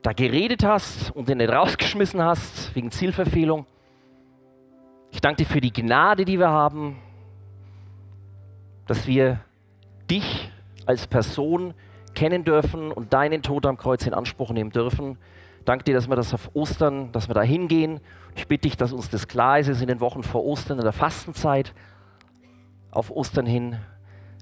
da 0.02 0.12
geredet 0.12 0.64
hast 0.66 1.12
und 1.12 1.30
ihn 1.30 1.38
nicht 1.38 1.52
rausgeschmissen 1.52 2.22
hast 2.22 2.76
wegen 2.76 2.92
Zielverfehlung. 2.92 3.66
Ich 5.12 5.22
danke 5.22 5.44
dir 5.44 5.50
für 5.50 5.62
die 5.62 5.72
Gnade, 5.72 6.26
die 6.26 6.38
wir 6.38 6.50
haben, 6.50 6.98
dass 8.88 9.08
wir 9.08 9.40
dich 10.12 10.52
als 10.86 11.08
Person 11.08 11.74
kennen 12.18 12.44
dürfen 12.44 12.92
und 12.92 13.14
deinen 13.14 13.44
Tod 13.44 13.68
am 13.68 13.78
Kreuz 13.78 14.08
in 14.08 14.16
Anspruch 14.16 14.50
nehmen 14.50 14.72
dürfen. 14.72 15.20
Danke 15.66 15.84
dir, 15.84 15.94
dass 15.94 16.10
wir 16.10 16.16
das 16.16 16.34
auf 16.34 16.50
Ostern, 16.56 17.12
dass 17.12 17.28
wir 17.28 17.36
da 17.36 17.44
hingehen. 17.44 18.00
Ich 18.36 18.48
bitte 18.48 18.64
dich, 18.64 18.76
dass 18.76 18.92
uns 18.92 19.12
das 19.12 19.28
klar 19.28 19.60
ist, 19.60 19.68
in 19.68 19.88
den 19.88 20.00
Wochen 20.00 20.24
vor 20.24 20.44
Ostern, 20.44 20.80
in 20.80 20.84
der 20.84 20.94
Fastenzeit, 20.94 21.76
auf 22.90 23.12
Ostern 23.12 23.46
hin, 23.46 23.78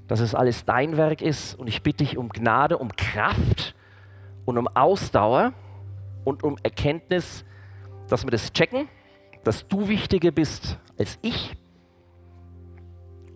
dass 0.07 0.21
es 0.21 0.33
alles 0.33 0.63
dein 0.63 0.95
Werk 0.95 1.21
ist 1.21 1.53
und 1.55 1.67
ich 1.67 1.83
bitte 1.83 2.05
dich 2.05 2.17
um 2.17 2.29
Gnade, 2.29 2.77
um 2.77 2.95
Kraft 2.95 3.75
und 4.45 4.57
um 4.57 4.69
Ausdauer 4.69 5.51
und 6.23 6.43
um 6.43 6.55
Erkenntnis, 6.63 7.43
dass 8.07 8.23
wir 8.23 8.31
das 8.31 8.53
checken, 8.53 8.87
dass 9.43 9.67
du 9.67 9.89
wichtiger 9.89 10.31
bist 10.31 10.79
als 10.97 11.19
ich 11.21 11.57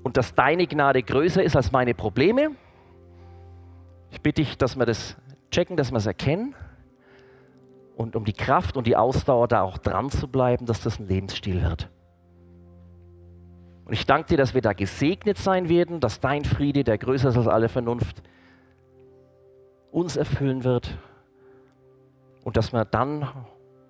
und 0.03 0.15
dass 0.15 0.33
deine 0.33 0.65
Gnade 0.65 1.03
größer 1.03 1.43
ist 1.43 1.57
als 1.57 1.73
meine 1.73 1.93
Probleme. 1.93 2.51
Ich 4.11 4.21
bitte 4.21 4.41
dich, 4.41 4.57
dass 4.57 4.77
wir 4.77 4.85
das 4.85 5.15
checken, 5.51 5.77
dass 5.77 5.91
wir 5.91 5.97
es 5.97 6.05
erkennen 6.05 6.55
und 7.95 8.15
um 8.15 8.25
die 8.25 8.33
Kraft 8.33 8.77
und 8.77 8.87
die 8.87 8.95
Ausdauer 8.95 9.47
da 9.47 9.61
auch 9.61 9.77
dran 9.77 10.09
zu 10.09 10.27
bleiben, 10.27 10.65
dass 10.65 10.81
das 10.81 10.99
ein 10.99 11.07
Lebensstil 11.07 11.61
wird. 11.61 11.89
Und 13.85 13.93
ich 13.93 14.05
danke 14.05 14.29
dir, 14.29 14.37
dass 14.37 14.53
wir 14.53 14.61
da 14.61 14.73
gesegnet 14.73 15.37
sein 15.37 15.67
werden, 15.67 15.99
dass 15.99 16.19
dein 16.19 16.45
Friede, 16.45 16.83
der 16.83 16.97
größer 16.97 17.29
ist 17.29 17.37
als 17.37 17.47
alle 17.47 17.69
Vernunft, 17.69 18.21
uns 19.91 20.15
erfüllen 20.15 20.63
wird 20.63 20.97
und 22.43 22.55
dass 22.55 22.71
wir 22.71 22.85
dann 22.85 23.27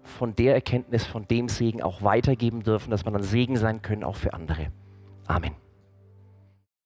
von 0.03 0.33
der 0.35 0.53
Erkenntnis, 0.53 1.05
von 1.05 1.27
dem 1.27 1.49
Segen 1.49 1.81
auch 1.81 2.01
weitergeben 2.01 2.63
dürfen, 2.63 2.91
dass 2.91 3.05
wir 3.05 3.11
dann 3.11 3.23
Segen 3.23 3.57
sein 3.57 3.81
können, 3.81 4.03
auch 4.03 4.15
für 4.15 4.33
andere. 4.33 4.67
Amen. 5.27 5.55